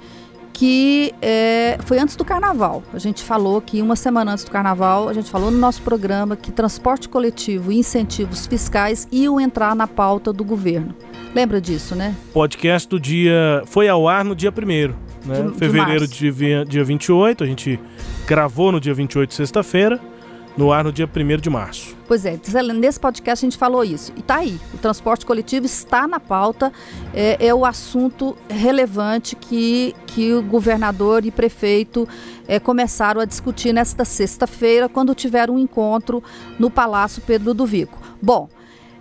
que 0.57 1.13
é, 1.21 1.77
foi 1.85 1.99
antes 1.99 2.15
do 2.15 2.25
carnaval. 2.25 2.81
A 2.91 2.97
gente 2.97 3.23
falou 3.23 3.61
que 3.61 3.79
uma 3.79 3.95
semana 3.95 4.31
antes 4.31 4.43
do 4.43 4.49
carnaval, 4.49 5.07
a 5.07 5.13
gente 5.13 5.29
falou 5.29 5.51
no 5.51 5.57
nosso 5.59 5.83
programa 5.83 6.35
que 6.35 6.51
transporte 6.51 7.07
coletivo 7.07 7.71
e 7.71 7.77
incentivos 7.77 8.47
fiscais 8.47 9.07
iam 9.11 9.39
entrar 9.39 9.75
na 9.75 9.85
pauta 9.87 10.33
do 10.33 10.43
governo. 10.43 10.95
Lembra 11.35 11.61
disso, 11.61 11.93
né? 11.95 12.15
Podcast 12.33 12.89
do 12.89 12.99
dia. 12.99 13.61
Foi 13.67 13.87
ao 13.87 14.07
ar 14.07 14.25
no 14.25 14.35
dia 14.35 14.51
1 14.51 14.65
né? 15.27 15.41
De- 15.43 15.51
de 15.51 15.57
Fevereiro 15.59 15.99
março. 16.01 16.07
de 16.15 16.31
vi- 16.31 16.65
dia 16.65 16.83
28. 16.83 17.43
A 17.43 17.47
gente 17.47 17.79
gravou 18.25 18.71
no 18.71 18.79
dia 18.79 18.95
28, 18.95 19.35
sexta-feira. 19.35 19.99
No 20.57 20.71
ar 20.71 20.83
no 20.83 20.91
dia 20.91 21.07
1 21.07 21.37
de 21.39 21.49
março. 21.49 21.95
Pois 22.07 22.25
é, 22.25 22.39
nesse 22.73 22.99
podcast 22.99 23.45
a 23.45 23.47
gente 23.47 23.57
falou 23.57 23.83
isso. 23.83 24.11
E 24.17 24.21
tá 24.23 24.37
aí, 24.37 24.59
o 24.73 24.77
transporte 24.77 25.25
coletivo 25.25 25.65
está 25.65 26.07
na 26.07 26.19
pauta, 26.19 26.73
é, 27.13 27.47
é 27.47 27.53
o 27.53 27.63
assunto 27.63 28.35
relevante 28.49 29.35
que, 29.35 29.95
que 30.07 30.33
o 30.33 30.41
governador 30.41 31.25
e 31.25 31.31
prefeito 31.31 32.07
é, 32.47 32.59
começaram 32.59 33.21
a 33.21 33.25
discutir 33.25 33.71
nesta 33.71 34.03
sexta-feira, 34.03 34.89
quando 34.89 35.13
tiveram 35.13 35.55
um 35.55 35.59
encontro 35.59 36.23
no 36.57 36.71
Palácio 36.71 37.21
Pedro 37.21 37.53
do 37.53 37.65
Vico. 37.65 37.99
Bom, 38.21 38.49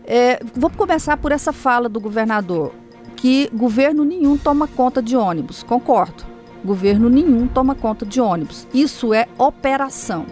é, 0.05 0.41
vamos 0.55 0.77
começar 0.77 1.17
por 1.17 1.33
essa 1.33 1.53
fala 1.53 1.89
do 1.89 1.99
governador, 1.99 2.73
que 3.17 3.49
governo 3.53 4.05
nenhum 4.05 4.37
toma 4.37 4.69
conta 4.69 5.01
de 5.01 5.17
ônibus. 5.17 5.63
Concordo. 5.63 6.25
Governo 6.65 7.09
nenhum 7.09 7.47
toma 7.47 7.75
conta 7.75 8.05
de 8.05 8.21
ônibus. 8.21 8.67
Isso 8.75 9.15
é 9.15 9.29
operação. 9.39 10.27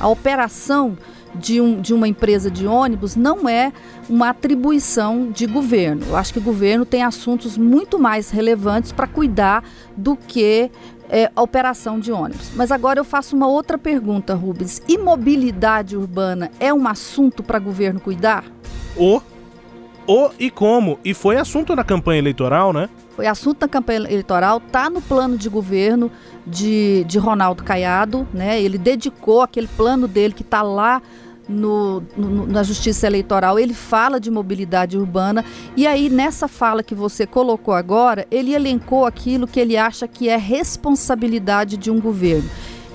A 0.00 0.08
operação 0.08 0.96
de, 1.34 1.60
um, 1.60 1.80
de 1.80 1.94
uma 1.94 2.08
empresa 2.08 2.50
de 2.50 2.66
ônibus 2.66 3.14
não 3.14 3.48
é 3.48 3.72
uma 4.08 4.30
atribuição 4.30 5.30
de 5.30 5.46
governo. 5.46 6.04
Eu 6.08 6.16
acho 6.16 6.32
que 6.32 6.38
o 6.38 6.42
governo 6.42 6.84
tem 6.84 7.02
assuntos 7.02 7.56
muito 7.56 7.98
mais 7.98 8.30
relevantes 8.30 8.90
para 8.90 9.06
cuidar 9.06 9.62
do 9.96 10.16
que 10.16 10.70
é, 11.08 11.30
a 11.34 11.42
operação 11.42 11.98
de 11.98 12.10
ônibus. 12.10 12.50
Mas 12.54 12.72
agora 12.72 12.98
eu 12.98 13.04
faço 13.04 13.36
uma 13.36 13.46
outra 13.46 13.76
pergunta, 13.76 14.34
Rubens. 14.34 14.80
Imobilidade 14.88 15.96
urbana 15.96 16.50
é 16.58 16.72
um 16.72 16.86
assunto 16.86 17.42
para 17.42 17.58
governo 17.58 18.00
cuidar? 18.00 18.44
O, 18.96 19.20
o 20.10 20.30
e 20.40 20.50
como. 20.50 20.98
E 21.04 21.14
foi 21.14 21.36
assunto 21.36 21.76
na 21.76 21.84
campanha 21.84 22.18
eleitoral, 22.18 22.72
né? 22.72 22.88
Foi 23.14 23.26
assunto 23.26 23.60
na 23.60 23.68
campanha 23.68 23.98
eleitoral, 24.00 24.58
tá 24.58 24.90
no 24.90 25.00
plano 25.00 25.38
de 25.38 25.48
governo 25.48 26.10
de, 26.44 27.04
de 27.04 27.16
Ronaldo 27.16 27.62
Caiado, 27.62 28.26
né? 28.34 28.60
Ele 28.60 28.76
dedicou 28.76 29.40
aquele 29.40 29.68
plano 29.68 30.08
dele 30.08 30.34
que 30.34 30.42
está 30.42 30.62
lá 30.62 31.00
no, 31.48 32.02
no, 32.16 32.46
na 32.46 32.62
Justiça 32.64 33.06
Eleitoral, 33.06 33.58
ele 33.58 33.74
fala 33.74 34.20
de 34.20 34.30
mobilidade 34.30 34.96
urbana 34.96 35.44
e 35.76 35.84
aí 35.84 36.08
nessa 36.08 36.46
fala 36.46 36.80
que 36.80 36.94
você 36.94 37.26
colocou 37.26 37.74
agora, 37.74 38.24
ele 38.30 38.54
elencou 38.54 39.04
aquilo 39.04 39.48
que 39.48 39.58
ele 39.58 39.76
acha 39.76 40.06
que 40.06 40.28
é 40.28 40.36
responsabilidade 40.36 41.76
de 41.76 41.90
um 41.90 42.00
governo. 42.00 42.48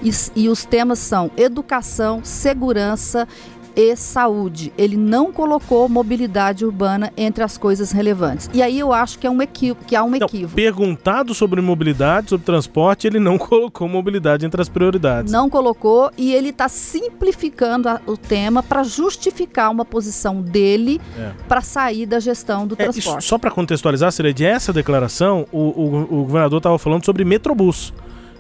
E, 0.04 0.12
e 0.36 0.50
os 0.50 0.64
temas 0.66 1.00
são 1.00 1.32
educação, 1.36 2.22
segurança 2.24 3.28
e 3.76 3.96
saúde. 3.96 4.72
Ele 4.78 4.98
não 4.98 5.32
colocou 5.32 5.88
mobilidade 5.90 6.66
urbana 6.66 7.12
entre 7.18 7.44
as 7.44 7.58
coisas 7.58 7.92
relevantes. 7.92 8.50
E 8.54 8.62
aí 8.62 8.80
eu 8.80 8.94
acho 8.94 9.20
que 9.20 9.28
é 9.28 9.30
um 9.30 9.38
que 9.46 9.96
há 9.96 10.04
um 10.04 10.10
não, 10.10 10.18
equívoco. 10.18 10.56
Perguntado 10.56 11.34
sobre 11.34 11.62
mobilidade, 11.62 12.30
sobre 12.30 12.46
transporte, 12.46 13.08
ele 13.08 13.20
não 13.20 13.38
colocou 13.40 13.88
mobilidade 13.88 14.46
entre 14.46 14.62
as 14.62 14.70
prioridades. 14.70 15.32
Não 15.32 15.50
colocou 15.50 16.12
e 16.18 16.34
ele 16.34 16.50
está 16.50 16.68
simplificando 16.68 17.90
a, 17.90 18.02
o 18.06 18.18
tema 18.18 18.64
para 18.64 18.84
justificar 18.84 19.70
uma 19.72 19.86
posição 19.86 20.42
dele 20.42 21.02
é. 21.18 21.32
para 21.48 21.62
sair 21.62 22.06
da 22.06 22.20
gestão 22.20 22.66
do 22.66 22.74
é, 22.74 22.78
transporte. 22.78 23.20
Isso, 23.20 23.28
só 23.28 23.38
para 23.38 23.52
contextualizar, 23.52 24.12
de 24.34 24.46
essa 24.46 24.72
declaração, 24.72 25.46
o, 25.52 25.60
o, 25.60 26.22
o 26.22 26.24
governador 26.24 26.58
estava 26.58 26.78
falando 26.78 27.06
sobre 27.06 27.24
Metrobus. 27.26 27.94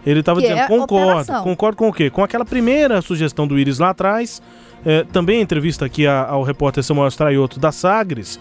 Ele 0.06 0.20
estava 0.20 0.39
dizendo, 0.39 0.60
é 0.60 0.68
concordo, 0.68 1.22
operação. 1.22 1.44
concordo 1.44 1.78
com 1.78 1.89
o 1.89 1.94
quê? 1.94 2.10
Com 2.10 2.24
aquela 2.24 2.46
primeira 2.46 3.02
sugestão 3.02 3.48
do 3.48 3.58
Iris 3.58 3.80
lá 3.80 3.89
atrás, 3.89 4.41
é, 4.86 5.04
também 5.04 5.41
entrevista 5.41 5.86
aqui 5.86 6.06
a, 6.06 6.28
ao 6.28 6.44
repórter 6.44 6.84
Samuel 6.84 7.08
Straioto 7.08 7.60
da 7.60 7.72
Sagres, 7.72 8.39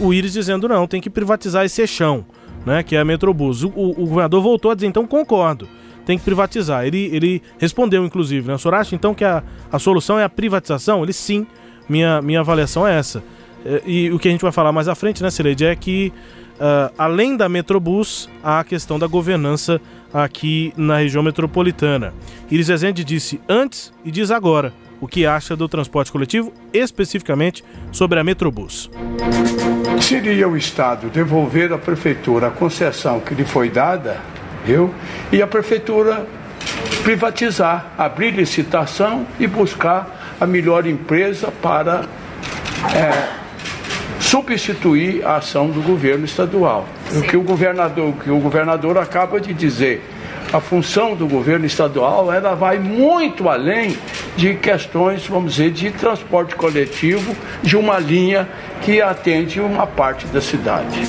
o 0.00 0.14
Iris 0.14 0.32
dizendo 0.32 0.66
não, 0.66 0.86
tem 0.86 1.00
que 1.00 1.10
privatizar 1.10 1.66
esse 1.66 1.82
eixão, 1.82 2.24
né, 2.64 2.82
que 2.82 2.96
é 2.96 3.00
a 3.00 3.04
Metrobus. 3.04 3.62
O, 3.62 3.68
o, 3.68 3.90
o 3.90 4.06
governador 4.06 4.42
voltou 4.42 4.70
a 4.70 4.74
dizer, 4.74 4.86
então 4.86 5.06
concordo, 5.06 5.68
tem 6.06 6.16
que 6.16 6.24
privatizar. 6.24 6.86
Ele, 6.86 7.10
ele 7.12 7.42
respondeu, 7.58 8.04
inclusive, 8.06 8.48
né, 8.48 8.54
o 8.54 8.58
senhor 8.58 8.74
acha 8.74 8.94
então 8.94 9.14
que 9.14 9.24
a, 9.24 9.42
a 9.70 9.78
solução 9.78 10.18
é 10.18 10.24
a 10.24 10.30
privatização? 10.30 11.02
Ele 11.02 11.12
sim, 11.12 11.46
minha, 11.86 12.22
minha 12.22 12.40
avaliação 12.40 12.88
é 12.88 12.98
essa. 12.98 13.22
É, 13.66 13.82
e 13.84 14.10
o 14.10 14.18
que 14.18 14.28
a 14.28 14.30
gente 14.30 14.42
vai 14.42 14.52
falar 14.52 14.72
mais 14.72 14.88
à 14.88 14.94
frente, 14.94 15.22
né, 15.22 15.30
Cileide, 15.30 15.66
é 15.66 15.76
que 15.76 16.10
uh, 16.54 16.92
além 16.96 17.36
da 17.36 17.48
Metrobus, 17.48 18.28
há 18.42 18.60
a 18.60 18.64
questão 18.64 18.98
da 18.98 19.06
governança 19.06 19.80
aqui 20.12 20.72
na 20.76 20.98
região 20.98 21.22
metropolitana. 21.22 22.12
Iris 22.50 22.68
Rezende 22.68 23.04
disse 23.04 23.40
antes 23.48 23.92
e 24.04 24.10
diz 24.10 24.30
agora 24.30 24.72
o 25.00 25.08
que 25.08 25.26
acha 25.26 25.56
do 25.56 25.68
transporte 25.68 26.12
coletivo, 26.12 26.52
especificamente 26.72 27.64
sobre 27.90 28.20
a 28.20 28.24
Metrobus. 28.24 28.88
Seria 30.00 30.48
o 30.48 30.56
Estado 30.56 31.08
devolver 31.08 31.72
à 31.72 31.78
Prefeitura 31.78 32.48
a 32.48 32.50
concessão 32.50 33.20
que 33.20 33.34
lhe 33.34 33.44
foi 33.44 33.68
dada, 33.68 34.20
viu? 34.64 34.94
E 35.32 35.42
a 35.42 35.46
Prefeitura 35.46 36.26
privatizar, 37.02 37.92
abrir 37.98 38.32
licitação 38.32 39.26
e 39.40 39.46
buscar 39.46 40.36
a 40.40 40.46
melhor 40.46 40.86
empresa 40.86 41.50
para 41.50 42.04
é, 42.94 43.41
substituir 44.32 45.22
a 45.26 45.36
ação 45.36 45.68
do 45.68 45.82
governo 45.82 46.24
estadual. 46.24 46.88
O 47.14 47.20
que 47.20 47.36
o 47.36 47.42
governador, 47.42 48.08
o 48.08 48.12
que 48.14 48.30
o 48.30 48.38
governador 48.38 48.96
acaba 48.96 49.38
de 49.38 49.52
dizer 49.52 50.02
a 50.52 50.60
função 50.60 51.16
do 51.16 51.26
governo 51.26 51.64
estadual 51.64 52.30
ela 52.30 52.54
vai 52.54 52.78
muito 52.78 53.48
além 53.48 53.96
de 54.36 54.54
questões, 54.54 55.26
vamos 55.26 55.54
dizer, 55.54 55.70
de 55.70 55.90
transporte 55.90 56.54
coletivo 56.54 57.34
de 57.62 57.76
uma 57.76 57.98
linha 57.98 58.48
que 58.82 59.00
atende 59.00 59.60
uma 59.60 59.86
parte 59.86 60.26
da 60.26 60.40
cidade. 60.40 61.00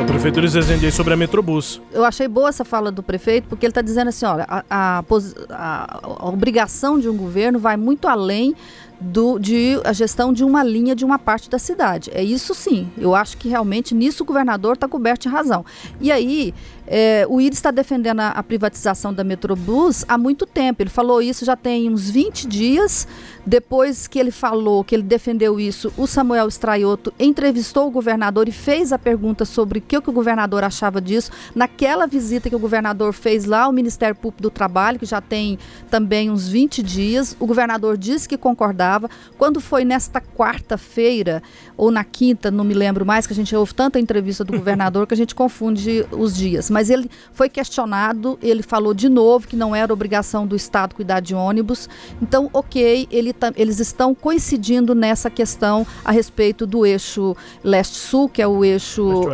O 0.00 0.04
prefeito 0.04 0.40
Luiz 0.40 0.54
Rezende 0.54 0.92
sobre 0.92 1.14
a 1.14 1.16
Metrobus. 1.16 1.80
Eu 1.90 2.04
achei 2.04 2.28
boa 2.28 2.50
essa 2.50 2.64
fala 2.64 2.92
do 2.92 3.02
prefeito, 3.02 3.48
porque 3.48 3.64
ele 3.64 3.70
está 3.70 3.80
dizendo 3.80 4.08
assim, 4.08 4.26
olha, 4.26 4.44
a, 4.46 4.62
a, 4.68 5.04
a, 5.50 6.00
a 6.02 6.28
obrigação 6.28 6.98
de 6.98 7.08
um 7.08 7.16
governo 7.16 7.58
vai 7.58 7.76
muito 7.76 8.06
além 8.06 8.54
do, 9.02 9.38
de 9.38 9.80
a 9.84 9.92
gestão 9.92 10.32
de 10.32 10.44
uma 10.44 10.62
linha 10.62 10.94
de 10.94 11.04
uma 11.04 11.18
parte 11.18 11.50
da 11.50 11.58
cidade. 11.58 12.10
É 12.14 12.22
isso 12.22 12.54
sim. 12.54 12.90
Eu 12.96 13.14
acho 13.14 13.36
que 13.36 13.48
realmente 13.48 13.94
nisso 13.94 14.22
o 14.22 14.26
governador 14.26 14.74
está 14.74 14.86
coberto 14.86 15.22
de 15.22 15.28
razão. 15.28 15.64
E 16.00 16.12
aí, 16.12 16.54
é, 16.94 17.24
o 17.26 17.40
Iris 17.40 17.56
está 17.56 17.70
defendendo 17.70 18.20
a, 18.20 18.28
a, 18.28 18.42
privatização 18.42 19.14
da 19.14 19.24
Metrobus 19.24 20.04
há 20.06 20.18
muito 20.18 20.44
tempo. 20.44 20.82
Ele 20.82 20.90
falou 20.90 21.22
isso 21.22 21.42
já 21.42 21.56
tem 21.56 21.88
uns 21.88 22.10
20 22.10 22.46
dias. 22.46 23.08
Depois 23.46 24.06
que 24.06 24.18
ele 24.18 24.30
falou, 24.30 24.84
que 24.84 24.94
ele 24.94 25.02
defendeu 25.02 25.58
isso, 25.58 25.90
o 25.96 26.06
Samuel 26.06 26.48
Straioto 26.48 27.10
entrevistou 27.18 27.88
o 27.88 27.90
governador 27.90 28.46
e 28.46 28.52
fez 28.52 28.92
a 28.92 28.98
pergunta 28.98 29.46
sobre 29.46 29.78
o 29.78 29.82
que, 29.82 29.96
o, 29.96 30.02
que 30.02 30.10
o 30.10 30.12
governador 30.12 30.62
achava 30.62 31.00
disso. 31.00 31.30
Naquela 31.54 32.06
visita 32.06 32.50
que 32.50 32.54
o 32.54 32.58
governador 32.58 33.14
fez 33.14 33.46
lá 33.46 33.62
ao 33.62 33.72
Ministério 33.72 34.14
Público 34.14 34.42
do 34.42 34.50
Trabalho, 34.50 34.98
que 34.98 35.06
já 35.06 35.22
tem 35.22 35.58
também 35.90 36.30
uns 36.30 36.46
20 36.46 36.82
dias, 36.82 37.34
o 37.40 37.46
governador 37.46 37.96
disse 37.96 38.28
que 38.28 38.36
concordava. 38.36 39.08
Quando 39.38 39.62
foi 39.62 39.82
nesta 39.82 40.20
quarta-feira, 40.20 41.42
ou 41.82 41.90
na 41.90 42.04
quinta, 42.04 42.48
não 42.48 42.62
me 42.62 42.74
lembro 42.74 43.04
mais, 43.04 43.26
que 43.26 43.32
a 43.32 43.34
gente 43.34 43.56
ouve 43.56 43.74
tanta 43.74 43.98
entrevista 43.98 44.44
do 44.44 44.52
governador 44.56 45.04
que 45.04 45.14
a 45.14 45.16
gente 45.16 45.34
confunde 45.34 46.06
os 46.12 46.32
dias. 46.32 46.70
Mas 46.70 46.88
ele 46.88 47.10
foi 47.32 47.48
questionado, 47.48 48.38
ele 48.40 48.62
falou 48.62 48.94
de 48.94 49.08
novo 49.08 49.48
que 49.48 49.56
não 49.56 49.74
era 49.74 49.92
obrigação 49.92 50.46
do 50.46 50.54
Estado 50.54 50.94
cuidar 50.94 51.18
de 51.18 51.34
ônibus. 51.34 51.88
Então, 52.22 52.48
ok, 52.52 53.08
ele, 53.10 53.34
eles 53.56 53.80
estão 53.80 54.14
coincidindo 54.14 54.94
nessa 54.94 55.28
questão 55.28 55.84
a 56.04 56.12
respeito 56.12 56.68
do 56.68 56.86
eixo 56.86 57.36
leste-sul, 57.64 58.28
que 58.28 58.40
é 58.40 58.46
o 58.46 58.64
eixo 58.64 59.24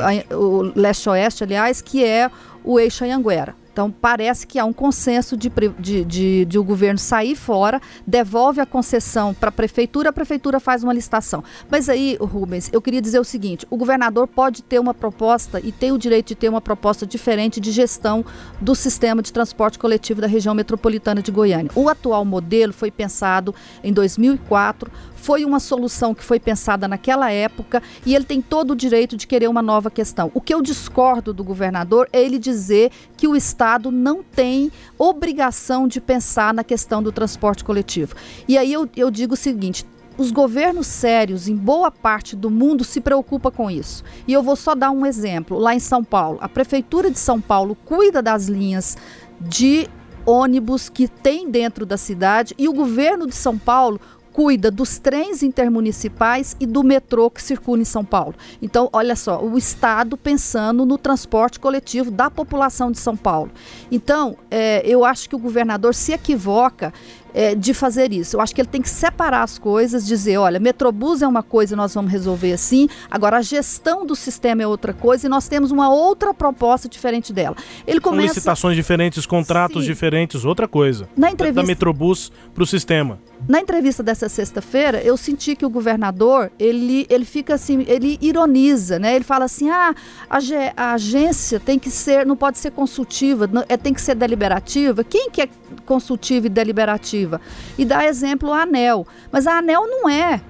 leste-oeste, 0.75 1.45
aliás, 1.45 1.83
que 1.83 2.03
é 2.03 2.31
o 2.65 2.81
eixo 2.81 3.05
Anhanguera. 3.05 3.55
Então, 3.79 3.93
parece 3.93 4.45
que 4.45 4.59
há 4.59 4.65
um 4.65 4.73
consenso 4.73 5.37
de, 5.37 5.49
de, 5.79 6.05
de, 6.05 6.45
de 6.45 6.59
o 6.59 6.65
governo 6.65 6.99
sair 6.99 7.37
fora, 7.37 7.81
devolve 8.05 8.61
a 8.61 8.67
concessão 8.67 9.33
para 9.33 9.51
a 9.51 9.53
prefeitura, 9.53 10.11
a 10.11 10.13
prefeitura 10.13 10.59
faz 10.59 10.83
uma 10.83 10.93
licitação. 10.93 11.45
Mas 11.71 11.89
aí, 11.89 12.19
Rubens, 12.21 12.69
eu 12.73 12.83
queria 12.83 13.01
dizer 13.01 13.21
o 13.21 13.25
seguinte: 13.25 13.65
o 13.71 13.77
governador 13.77 14.27
pode 14.27 14.65
ter 14.65 14.81
uma 14.81 14.93
proposta 14.93 15.61
e 15.63 15.71
tem 15.71 15.93
o 15.93 15.99
direito 15.99 16.27
de 16.27 16.35
ter 16.35 16.49
uma 16.49 16.61
proposta 16.61 17.07
diferente 17.07 17.61
de 17.61 17.71
gestão 17.71 18.25
do 18.61 18.75
sistema 18.75 19.23
de 19.23 19.33
transporte 19.33 19.79
coletivo 19.79 20.21
da 20.21 20.27
região 20.27 20.57
metropolitana 20.57 21.23
de 21.23 21.31
Goiânia. 21.31 21.71
O 21.77 21.89
atual 21.89 22.25
modelo 22.25 22.73
foi 22.73 22.91
pensado 22.91 23.55
em 23.85 23.93
2004, 23.93 24.91
foi 25.19 25.45
uma 25.45 25.61
solução 25.61 26.15
que 26.15 26.25
foi 26.25 26.39
pensada 26.39 26.87
naquela 26.87 27.31
época 27.31 27.83
e 28.07 28.15
ele 28.15 28.25
tem 28.25 28.41
todo 28.41 28.71
o 28.71 28.77
direito 28.77 29.17
de 29.17 29.27
querer 29.27 29.49
uma 29.49 29.61
nova 29.61 29.91
questão. 29.91 30.31
O 30.33 30.41
que 30.41 30.55
eu 30.55 30.63
discordo 30.63 31.35
do 31.35 31.45
governador 31.45 32.09
é 32.13 32.23
ele 32.23 32.39
dizer 32.39 32.91
que 33.17 33.27
o 33.27 33.37
Estado 33.37 33.91
não 33.91 34.23
tem 34.23 34.71
obrigação 34.97 35.87
de 35.89 36.01
pensar 36.01 36.55
na 36.55 36.65
questão 36.65 37.03
do 37.03 37.13
transporte 37.13 37.65
coletivo. 37.65 38.15
E 38.47 38.57
aí 38.57 38.73
eu, 38.73 38.89
eu 38.97 39.11
digo 39.11 39.35
o 39.35 39.37
seguinte: 39.37 39.85
os 40.17 40.31
governos 40.31 40.87
sérios 40.87 41.49
em 41.49 41.57
boa 41.57 41.91
parte 41.91 42.35
do 42.37 42.49
mundo 42.49 42.85
se 42.85 43.01
preocupam 43.01 43.51
com 43.51 43.71
isso. 43.71 44.05
E 44.27 44.33
eu 44.33 44.43
vou 44.43 44.57
só 44.57 44.75
dar 44.75 44.91
um 44.91 45.05
exemplo. 45.05 45.59
Lá 45.59 45.75
em 45.75 45.81
São 45.81 46.03
Paulo, 46.03 46.39
a 46.41 46.49
prefeitura 46.49 47.11
de 47.11 47.19
São 47.19 47.41
Paulo 47.41 47.77
cuida 47.85 48.23
das 48.23 48.47
linhas 48.47 48.97
de 49.41 49.89
ônibus 50.29 50.91
que 50.91 51.09
tem 51.09 51.51
dentro 51.51 51.87
da 51.87 51.97
cidade 51.97 52.55
e 52.59 52.69
o 52.69 52.73
governo 52.73 53.27
de 53.27 53.35
São 53.35 53.57
Paulo 53.57 53.99
cuida 54.39 54.71
dos 54.71 55.01
trens 55.01 55.43
intermunicipais 55.43 56.55
e 56.61 56.65
do 56.65 56.85
metrô 56.85 57.29
que 57.29 57.43
circula 57.43 57.83
em 57.83 57.85
São 57.85 58.05
Paulo. 58.05 58.37
Então, 58.63 58.89
olha 58.93 59.17
só, 59.17 59.43
o 59.43 59.59
Estado 59.59 60.17
pensando 60.17 60.87
no 60.87 60.97
transporte 60.97 61.59
coletivo 61.59 62.09
da 62.09 62.31
população 62.31 62.93
de 62.93 63.01
São 63.01 63.17
Paulo. 63.17 63.51
Então, 63.91 64.37
é, 64.49 64.81
eu 64.87 65.05
acho 65.05 65.29
que 65.29 65.35
o 65.35 65.41
governador 65.41 65.93
se 65.93 66.13
equivoca 66.13 66.95
é, 67.39 67.55
de 67.55 67.73
fazer 67.73 68.13
isso. 68.13 68.35
Eu 68.35 68.41
acho 68.41 68.53
que 68.53 68.61
ele 68.61 68.69
tem 68.69 68.83
que 68.83 68.91
separar 68.91 69.45
as 69.45 69.59
coisas, 69.59 70.05
dizer, 70.05 70.39
olha, 70.39 70.59
Metrobus 70.59 71.23
é 71.23 71.29
uma 71.29 71.41
coisa 71.41 71.75
e 71.75 71.77
nós 71.77 71.95
vamos 71.95 72.11
resolver 72.11 72.53
assim, 72.53 72.89
agora 73.09 73.37
a 73.37 73.43
gestão 73.43 74.05
do 74.05 74.17
sistema 74.17 74.61
é 74.61 74.67
outra 74.67 74.93
coisa 74.93 75.29
e 75.29 75.31
nós 75.31 75.47
temos 75.47 75.71
uma 75.71 75.89
outra 75.89 76.35
proposta 76.35 76.89
diferente 76.89 77.33
dela. 77.33 77.55
Ele 77.87 78.01
começa... 78.01 78.27
São 78.27 78.35
licitações 78.35 78.77
diferentes, 78.77 79.25
contratos 79.25 79.85
Sim. 79.85 79.91
diferentes, 79.91 80.45
outra 80.45 80.67
coisa. 80.67 81.09
Na 81.17 81.31
entrevista... 81.31 81.63
Da 81.63 81.67
Metrobus 81.67 82.33
para 82.53 82.65
o 82.65 82.67
sistema. 82.67 83.21
Na 83.49 83.61
entrevista 83.61 84.03
dessa 84.03 84.29
sexta-feira, 84.29 85.01
eu 85.01 85.17
senti 85.17 85.55
que 85.55 85.65
o 85.65 85.71
governador, 85.71 86.51
ele, 86.59 87.07
ele 87.09 87.25
fica 87.25 87.55
assim, 87.55 87.85
ele 87.87 88.19
ironiza, 88.21 88.99
né? 88.99 89.15
Ele 89.15 89.25
fala 89.25 89.45
assim, 89.45 89.71
ah, 89.71 89.95
a, 90.29 90.39
a 90.77 90.93
agência 90.95 91.61
tem 91.61 91.79
que 91.79 91.89
ser, 91.89 92.27
não 92.27 92.37
pode 92.37 92.59
ser 92.59 92.73
consultiva, 92.73 93.47
não, 93.47 93.65
é, 93.69 93.77
tem 93.77 93.95
que 93.95 94.01
ser 94.01 94.17
deliberativa. 94.17 95.05
Quem 95.05 95.31
que 95.31 95.43
é 95.43 95.49
consultiva 95.87 96.49
e 96.49 96.51
deliberativa? 96.51 97.28
E 97.77 97.85
dá 97.85 98.07
exemplo 98.07 98.53
a 98.53 98.63
ANEL. 98.63 99.07
Mas 99.31 99.47
a 99.47 99.59
ANEL 99.59 99.87
não 99.87 100.09
é 100.09 100.41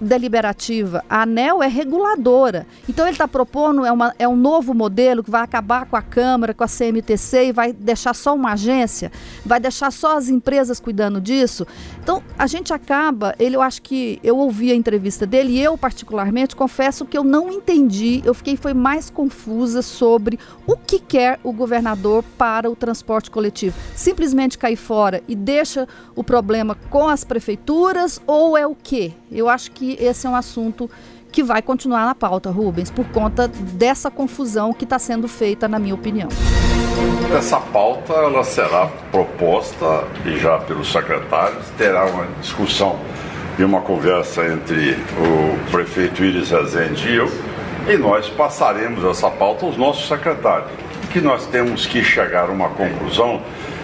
deliberativa, 0.00 1.04
a 1.08 1.22
ANEL 1.22 1.62
é 1.62 1.66
reguladora. 1.66 2.66
Então 2.88 3.04
ele 3.04 3.12
está 3.12 3.28
propondo 3.28 3.84
é, 3.84 3.92
uma, 3.92 4.14
é 4.18 4.26
um 4.26 4.36
novo 4.36 4.72
modelo 4.72 5.22
que 5.22 5.30
vai 5.30 5.42
acabar 5.42 5.86
com 5.86 5.96
a 5.96 6.02
Câmara, 6.02 6.54
com 6.54 6.64
a 6.64 6.68
CMTC 6.68 7.46
e 7.46 7.52
vai 7.52 7.72
deixar 7.72 8.14
só 8.14 8.34
uma 8.34 8.52
agência, 8.52 9.12
vai 9.44 9.60
deixar 9.60 9.90
só 9.90 10.16
as 10.16 10.28
empresas 10.28 10.80
cuidando 10.80 11.20
disso. 11.20 11.66
Então 12.02 12.22
a 12.38 12.46
gente 12.46 12.72
acaba, 12.72 13.34
ele 13.38 13.56
eu 13.56 13.62
acho 13.62 13.82
que 13.82 14.18
eu 14.22 14.38
ouvi 14.38 14.70
a 14.70 14.74
entrevista 14.74 15.26
dele 15.26 15.52
e 15.52 15.60
eu 15.60 15.76
particularmente 15.76 16.56
confesso 16.56 17.04
que 17.04 17.18
eu 17.18 17.24
não 17.24 17.50
entendi, 17.50 18.22
eu 18.24 18.32
fiquei 18.32 18.56
foi 18.56 18.74
mais 18.74 19.10
confusa 19.10 19.82
sobre 19.82 20.38
o 20.66 20.76
que 20.76 20.98
quer 20.98 21.38
o 21.42 21.52
governador 21.52 22.24
para 22.38 22.70
o 22.70 22.76
transporte 22.76 23.30
coletivo. 23.30 23.76
Simplesmente 23.94 24.58
cair 24.58 24.76
fora 24.76 25.22
e 25.26 25.34
deixa 25.34 25.86
o 26.14 26.22
problema 26.22 26.76
com 26.88 27.08
as 27.08 27.24
prefeituras 27.24 28.20
ou 28.26 28.56
é 28.56 28.66
o 28.66 28.74
quê? 28.74 29.12
Eu 29.30 29.48
acho 29.48 29.70
que 29.70 29.89
esse 29.98 30.26
é 30.26 30.30
um 30.30 30.36
assunto 30.36 30.90
que 31.32 31.42
vai 31.42 31.62
continuar 31.62 32.04
na 32.04 32.14
pauta, 32.14 32.50
Rubens, 32.50 32.90
por 32.90 33.06
conta 33.06 33.48
dessa 33.48 34.10
confusão 34.10 34.72
que 34.72 34.84
está 34.84 34.98
sendo 34.98 35.28
feita, 35.28 35.68
na 35.68 35.78
minha 35.78 35.94
opinião. 35.94 36.28
Essa 37.36 37.58
pauta 37.58 38.12
ela 38.12 38.42
será 38.44 38.86
proposta 39.10 40.04
e 40.26 40.38
já 40.38 40.58
pelos 40.58 40.90
secretários 40.90 41.64
terá 41.78 42.06
uma 42.06 42.26
discussão 42.40 42.98
e 43.58 43.64
uma 43.64 43.80
conversa 43.80 44.44
entre 44.46 44.92
o 44.92 45.70
prefeito 45.70 46.24
Iris 46.24 46.50
Rezende 46.50 47.08
e 47.08 47.16
eu 47.16 47.30
e 47.88 47.96
nós 47.96 48.28
passaremos 48.28 49.04
essa 49.04 49.30
pauta 49.30 49.66
aos 49.66 49.76
nossos 49.76 50.06
secretários. 50.06 50.70
O 51.04 51.06
que 51.08 51.20
nós 51.20 51.46
temos 51.46 51.86
que 51.86 52.02
chegar 52.02 52.48
a 52.48 52.52
uma 52.52 52.68
conclusão 52.70 53.40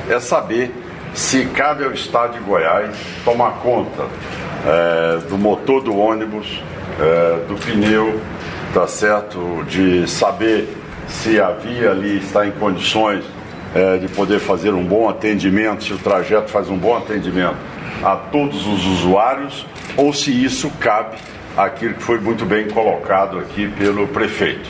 é 0.09 0.21
saber 0.21 0.73
se 1.17 1.47
cabe 1.47 1.83
ao 1.83 1.93
Estado 1.93 2.35
de 2.35 2.41
Goiás 2.41 2.95
tomar 3.25 3.53
conta 3.63 4.05
é, 4.67 5.19
do 5.27 5.39
motor 5.39 5.83
do 5.83 5.97
ônibus, 5.97 6.63
é, 7.01 7.47
do 7.49 7.55
pneu, 7.55 8.21
tá 8.75 8.87
certo? 8.87 9.65
De 9.67 10.07
saber 10.07 10.69
se 11.09 11.41
a 11.41 11.53
via 11.53 11.93
ali 11.93 12.19
está 12.19 12.47
em 12.47 12.51
condições 12.51 13.25
é, 13.75 13.97
de 13.97 14.09
poder 14.09 14.41
fazer 14.41 14.75
um 14.75 14.85
bom 14.85 15.09
atendimento, 15.09 15.85
se 15.85 15.95
o 15.95 15.99
trajeto 15.99 16.51
faz 16.51 16.69
um 16.69 16.77
bom 16.77 16.95
atendimento 16.95 17.57
a 18.05 18.15
todos 18.17 18.67
os 18.67 18.85
usuários, 18.85 19.67
ou 19.97 20.13
se 20.13 20.31
isso 20.45 20.71
cabe 20.79 21.17
àquilo 21.57 21.95
que 21.95 22.03
foi 22.03 22.21
muito 22.21 22.45
bem 22.45 22.69
colocado 22.69 23.39
aqui 23.39 23.67
pelo 23.69 24.07
prefeito. 24.09 24.69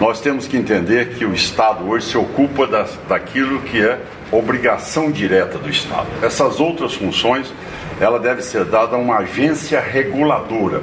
Nós 0.00 0.20
temos 0.20 0.48
que 0.48 0.56
entender 0.56 1.16
que 1.16 1.24
o 1.24 1.32
Estado 1.32 1.88
hoje 1.88 2.06
se 2.06 2.18
ocupa 2.18 2.66
das, 2.66 2.98
daquilo 3.08 3.62
que 3.62 3.80
é 3.80 4.00
obrigação 4.32 5.10
direta 5.10 5.56
do 5.56 5.70
Estado. 5.70 6.08
Essas 6.20 6.58
outras 6.58 6.94
funções 6.94 7.52
ela 8.00 8.18
deve 8.18 8.42
ser 8.42 8.64
dada 8.64 8.96
a 8.96 8.98
uma 8.98 9.18
agência 9.18 9.80
reguladora. 9.80 10.82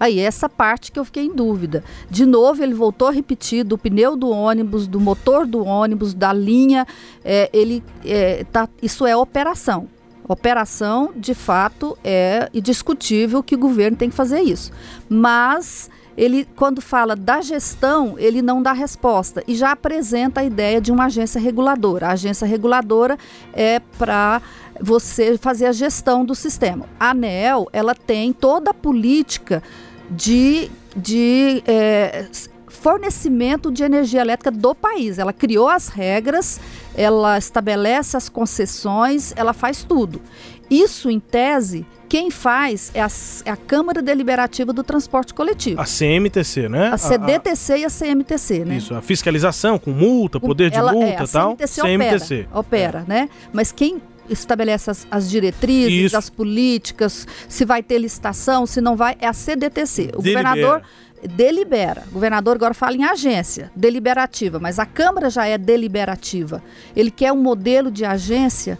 Aí, 0.00 0.20
essa 0.20 0.48
parte 0.48 0.92
que 0.92 0.98
eu 0.98 1.04
fiquei 1.04 1.24
em 1.24 1.34
dúvida. 1.34 1.82
De 2.08 2.24
novo, 2.24 2.62
ele 2.62 2.72
voltou 2.72 3.08
a 3.08 3.10
repetir 3.10 3.64
do 3.64 3.76
pneu 3.76 4.16
do 4.16 4.30
ônibus, 4.30 4.86
do 4.86 5.00
motor 5.00 5.44
do 5.44 5.64
ônibus, 5.64 6.14
da 6.14 6.32
linha. 6.32 6.86
É, 7.24 7.50
ele 7.52 7.82
é, 8.04 8.44
tá, 8.44 8.68
Isso 8.80 9.04
é 9.04 9.16
operação. 9.16 9.88
Operação, 10.26 11.10
de 11.16 11.34
fato, 11.34 11.98
é 12.04 12.48
indiscutível 12.54 13.42
que 13.42 13.56
o 13.56 13.58
governo 13.58 13.96
tem 13.96 14.08
que 14.08 14.14
fazer 14.14 14.40
isso. 14.40 14.70
Mas 15.08 15.90
ele, 16.18 16.44
quando 16.56 16.82
fala 16.82 17.14
da 17.14 17.40
gestão, 17.40 18.16
ele 18.18 18.42
não 18.42 18.60
dá 18.60 18.72
resposta 18.72 19.40
e 19.46 19.54
já 19.54 19.70
apresenta 19.70 20.40
a 20.40 20.44
ideia 20.44 20.80
de 20.80 20.90
uma 20.90 21.04
agência 21.04 21.40
reguladora. 21.40 22.08
A 22.08 22.12
agência 22.12 22.44
reguladora 22.44 23.16
é 23.52 23.78
para 23.96 24.42
você 24.80 25.38
fazer 25.38 25.66
a 25.66 25.72
gestão 25.72 26.24
do 26.24 26.34
sistema. 26.34 26.86
A 26.98 27.10
ANEL, 27.10 27.68
ela 27.72 27.94
tem 27.94 28.32
toda 28.32 28.72
a 28.72 28.74
política 28.74 29.62
de, 30.10 30.68
de 30.96 31.62
é, 31.64 32.26
fornecimento 32.66 33.70
de 33.70 33.84
energia 33.84 34.20
elétrica 34.20 34.50
do 34.50 34.74
país. 34.74 35.20
Ela 35.20 35.32
criou 35.32 35.68
as 35.68 35.86
regras, 35.86 36.60
ela 36.96 37.38
estabelece 37.38 38.16
as 38.16 38.28
concessões, 38.28 39.32
ela 39.36 39.52
faz 39.52 39.84
tudo. 39.84 40.20
Isso, 40.68 41.08
em 41.08 41.20
tese, 41.20 41.86
quem 42.08 42.30
faz 42.30 42.90
é 42.94 43.02
a, 43.02 43.08
é 43.44 43.50
a, 43.50 43.56
Câmara 43.56 44.00
Deliberativa 44.00 44.72
do 44.72 44.82
Transporte 44.82 45.34
Coletivo. 45.34 45.80
A 45.80 45.84
CMTC, 45.84 46.68
né? 46.68 46.88
A 46.88 46.96
CDTC 46.96 47.72
a, 47.72 47.74
a, 47.74 47.78
e 47.78 47.84
a 47.84 47.90
CMTC, 47.90 48.64
né? 48.64 48.76
Isso, 48.76 48.94
a 48.94 49.02
fiscalização 49.02 49.78
com 49.78 49.90
multa, 49.90 50.40
poder 50.40 50.72
ela, 50.72 50.90
de 50.90 50.96
multa 50.96 51.22
e 51.22 51.24
é, 51.24 51.26
tal. 51.26 51.56
CMTC, 51.56 51.80
CMTC 51.82 52.34
opera, 52.52 52.58
opera 52.58 53.04
é. 53.06 53.08
né? 53.08 53.28
Mas 53.52 53.72
quem 53.72 54.00
estabelece 54.28 54.90
as, 54.90 55.06
as 55.10 55.28
diretrizes, 55.28 56.06
Isso. 56.06 56.16
as 56.16 56.30
políticas, 56.30 57.26
se 57.48 57.64
vai 57.64 57.82
ter 57.82 57.98
licitação, 57.98 58.66
se 58.66 58.80
não 58.80 58.96
vai, 58.96 59.16
é 59.20 59.26
a 59.26 59.32
CDTC. 59.32 60.12
O 60.14 60.22
Delibera. 60.22 60.54
governador 60.54 60.82
delibera. 61.26 62.04
O 62.10 62.14
governador 62.14 62.56
agora 62.56 62.74
fala 62.74 62.96
em 62.96 63.04
agência 63.04 63.72
deliberativa, 63.74 64.58
mas 64.58 64.78
a 64.78 64.86
Câmara 64.86 65.28
já 65.30 65.46
é 65.46 65.58
deliberativa. 65.58 66.62
Ele 66.94 67.10
quer 67.10 67.32
um 67.32 67.42
modelo 67.42 67.90
de 67.90 68.04
agência, 68.04 68.78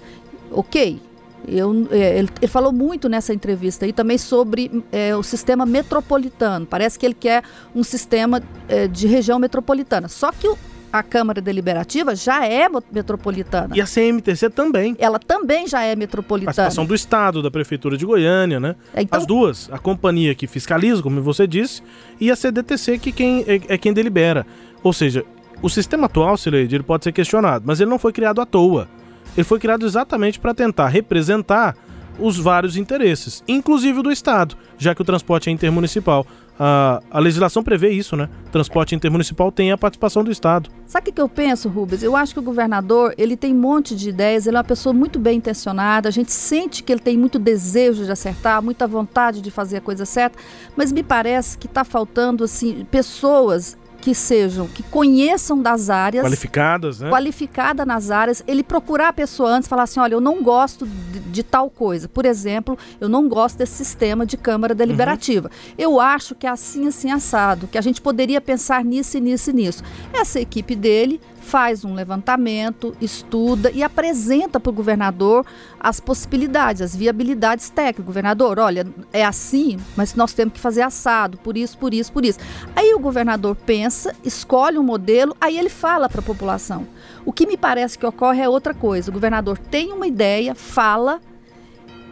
ok, 0.50 1.00
eu, 1.46 1.88
é, 1.90 2.18
ele, 2.18 2.29
ele, 2.40 2.51
falou 2.51 2.72
muito 2.72 3.09
nessa 3.09 3.33
entrevista 3.33 3.85
aí 3.85 3.92
também 3.92 4.18
sobre 4.18 4.83
é, 4.90 5.14
o 5.16 5.22
sistema 5.22 5.64
metropolitano. 5.64 6.66
Parece 6.66 6.98
que 6.98 7.07
ele 7.07 7.14
quer 7.14 7.42
um 7.74 7.83
sistema 7.83 8.42
é, 8.68 8.87
de 8.87 9.07
região 9.07 9.38
metropolitana. 9.38 10.09
Só 10.09 10.33
que 10.33 10.48
o, 10.48 10.59
a 10.92 11.03
Câmara 11.03 11.40
Deliberativa 11.40 12.14
já 12.14 12.46
é 12.46 12.66
metropolitana. 12.90 13.77
E 13.77 13.81
a 13.81 13.87
CMTC 13.87 14.51
também. 14.51 14.96
Ela 14.98 15.18
também 15.18 15.66
já 15.66 15.83
é 15.83 15.94
metropolitana. 15.94 16.55
Participação 16.55 16.87
do 16.87 16.94
Estado, 16.94 17.42
da 17.42 17.51
Prefeitura 17.51 17.96
de 17.96 18.05
Goiânia, 18.05 18.59
né? 18.59 18.74
Então, 18.96 19.18
As 19.18 19.27
duas. 19.27 19.68
A 19.72 19.79
companhia 19.79 20.35
que 20.35 20.46
fiscaliza, 20.46 21.03
como 21.03 21.22
você 21.22 21.46
disse, 21.46 21.83
e 22.20 22.31
a 22.31 22.37
CDTC, 22.37 22.98
que 22.98 23.12
quem, 23.12 23.44
é, 23.46 23.74
é 23.74 23.79
quem 23.79 23.92
delibera. 23.92 24.46
Ou 24.83 24.92
seja, 24.92 25.24
o 25.61 25.68
sistema 25.68 26.07
atual, 26.07 26.37
Sileide, 26.37 26.77
ele 26.77 26.85
pode 26.85 27.05
ser 27.05 27.12
questionado, 27.12 27.64
mas 27.66 27.81
ele 27.81 27.90
não 27.90 27.98
foi 27.98 28.12
criado 28.12 28.40
à 28.40 28.46
toa. 28.46 28.88
Ele 29.36 29.44
foi 29.44 29.58
criado 29.58 29.86
exatamente 29.86 30.38
para 30.38 30.54
tentar 30.54 30.88
representar 30.88 31.76
os 32.18 32.38
vários 32.38 32.76
interesses, 32.76 33.42
inclusive 33.46 34.00
o 34.00 34.02
do 34.02 34.10
Estado, 34.10 34.56
já 34.76 34.94
que 34.94 35.00
o 35.00 35.04
transporte 35.04 35.48
é 35.48 35.52
intermunicipal. 35.52 36.26
A, 36.58 37.00
a 37.08 37.20
legislação 37.20 37.62
prevê 37.62 37.90
isso, 37.90 38.16
né? 38.16 38.28
transporte 38.50 38.92
intermunicipal 38.92 39.52
tem 39.52 39.70
a 39.70 39.78
participação 39.78 40.24
do 40.24 40.30
Estado. 40.32 40.68
Sabe 40.86 41.10
o 41.10 41.12
que 41.12 41.20
eu 41.20 41.28
penso, 41.28 41.68
Rubens? 41.68 42.02
Eu 42.02 42.16
acho 42.16 42.34
que 42.34 42.40
o 42.40 42.42
governador, 42.42 43.14
ele 43.16 43.36
tem 43.36 43.54
um 43.54 43.60
monte 43.60 43.94
de 43.94 44.08
ideias, 44.08 44.46
ele 44.46 44.56
é 44.56 44.58
uma 44.58 44.64
pessoa 44.64 44.92
muito 44.92 45.20
bem 45.20 45.38
intencionada, 45.38 46.08
a 46.08 46.12
gente 46.12 46.32
sente 46.32 46.82
que 46.82 46.90
ele 46.90 47.00
tem 47.00 47.16
muito 47.16 47.38
desejo 47.38 48.04
de 48.04 48.10
acertar, 48.10 48.60
muita 48.60 48.88
vontade 48.88 49.40
de 49.40 49.52
fazer 49.52 49.76
a 49.76 49.80
coisa 49.80 50.04
certa, 50.04 50.36
mas 50.76 50.90
me 50.90 51.04
parece 51.04 51.56
que 51.56 51.66
está 51.66 51.84
faltando, 51.84 52.42
assim, 52.42 52.84
pessoas 52.90 53.78
que 54.08 54.14
sejam, 54.14 54.66
que 54.66 54.82
conheçam 54.84 55.60
das 55.60 55.90
áreas. 55.90 56.24
Qualificadas, 56.24 57.00
né? 57.00 57.10
Qualificada 57.10 57.84
nas 57.84 58.10
áreas. 58.10 58.42
Ele 58.46 58.62
procurar 58.62 59.08
a 59.08 59.12
pessoa 59.12 59.50
antes 59.50 59.68
falar 59.68 59.82
assim: 59.82 60.00
olha, 60.00 60.14
eu 60.14 60.20
não 60.20 60.42
gosto 60.42 60.86
de, 60.86 61.20
de, 61.20 61.42
tal 61.42 61.68
coisa. 61.68 62.08
Por 62.08 62.24
exemplo, 62.24 62.78
eu 62.98 63.06
não 63.06 63.28
gosto 63.28 63.58
desse 63.58 63.84
sistema 63.84 64.24
de 64.24 64.38
Câmara 64.38 64.74
Deliberativa. 64.74 65.48
Uhum. 65.48 65.74
Eu 65.76 66.00
acho 66.00 66.34
que 66.34 66.46
é 66.46 66.50
assim, 66.50 66.88
assim, 66.88 67.10
assado, 67.10 67.66
que 67.66 67.76
a 67.76 67.82
gente 67.82 68.00
poderia 68.00 68.40
pensar 68.40 68.82
nisso 68.82 69.18
e 69.18 69.20
nisso 69.20 69.50
e 69.50 69.52
nisso. 69.52 69.84
Essa 70.10 70.40
equipe 70.40 70.74
dele 70.74 71.20
faz 71.48 71.82
um 71.82 71.94
levantamento, 71.94 72.94
estuda 73.00 73.70
e 73.70 73.82
apresenta 73.82 74.61
para 74.61 74.68
o 74.68 74.72
governador 74.72 75.46
as 75.80 75.98
possibilidades, 75.98 76.82
as 76.82 76.94
viabilidades 76.94 77.70
técnicas. 77.70 78.04
Governador, 78.04 78.58
olha, 78.58 78.87
é 79.14 79.24
assim, 79.24 79.78
mas 79.96 80.14
nós 80.14 80.34
temos 80.34 80.52
que 80.52 80.61
fazer 80.61 80.82
assado, 80.82 81.38
por 81.38 81.56
isso, 81.56 81.78
por 81.78 81.94
isso, 81.94 82.12
por 82.12 82.22
isso. 82.22 82.38
Aí 82.76 82.92
o 82.92 82.98
governador 82.98 83.56
pensa, 83.56 84.14
escolhe 84.22 84.78
um 84.78 84.82
modelo, 84.82 85.34
aí 85.40 85.58
ele 85.58 85.70
fala 85.70 86.06
para 86.06 86.20
a 86.20 86.24
população. 86.24 86.87
O 87.24 87.32
que 87.32 87.46
me 87.46 87.56
parece 87.56 87.98
que 87.98 88.04
ocorre 88.04 88.42
é 88.42 88.48
outra 88.48 88.74
coisa. 88.74 89.11
O 89.11 89.14
governador 89.14 89.56
tem 89.56 89.90
uma 89.90 90.06
ideia, 90.06 90.54
fala 90.54 91.18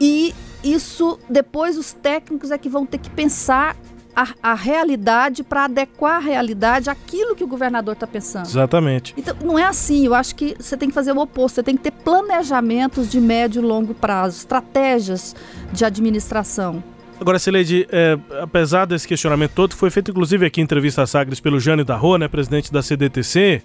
e 0.01 0.35
isso 0.65 1.19
depois 1.29 1.77
os 1.77 1.93
técnicos 1.93 2.51
é 2.51 2.57
que 2.57 2.71
vão 2.71 2.87
ter 2.87 2.99
que 2.99 3.11
pensar 3.11 3.77
a, 4.17 4.29
a 4.43 4.55
realidade 4.55 5.45
para 5.45 5.65
adequar 5.65 6.17
a 6.17 6.19
realidade 6.19 6.89
àquilo 6.89 7.37
que 7.37 7.45
o 7.45 7.47
governador 7.47 7.93
está 7.93 8.07
pensando. 8.07 8.47
Exatamente. 8.47 9.13
Então, 9.15 9.37
não 9.45 9.59
é 9.59 9.65
assim. 9.65 10.07
Eu 10.07 10.15
acho 10.15 10.35
que 10.35 10.57
você 10.59 10.75
tem 10.75 10.89
que 10.89 10.95
fazer 10.95 11.13
o 11.13 11.19
oposto. 11.19 11.57
Você 11.57 11.63
tem 11.63 11.77
que 11.77 11.83
ter 11.83 11.91
planejamentos 11.91 13.11
de 13.11 13.21
médio 13.21 13.61
e 13.61 13.65
longo 13.65 13.93
prazo, 13.93 14.39
estratégias 14.39 15.37
de 15.71 15.85
administração. 15.85 16.83
Agora, 17.21 17.39
Sileide, 17.39 17.87
é, 17.91 18.19
apesar 18.41 18.87
desse 18.87 19.07
questionamento 19.07 19.53
todo, 19.53 19.75
foi 19.75 19.91
feito 19.91 20.11
inclusive 20.11 20.47
aqui 20.47 20.61
em 20.61 20.65
entrevista 20.65 21.03
a 21.03 21.07
Sagres 21.07 21.41
pelo 21.41 21.61
Jânio 21.61 21.85
da 21.85 21.97
Rua, 21.97 22.19
né, 22.19 22.29
presidente 22.29 22.71
da 22.71 22.83
CDTC, 22.83 23.63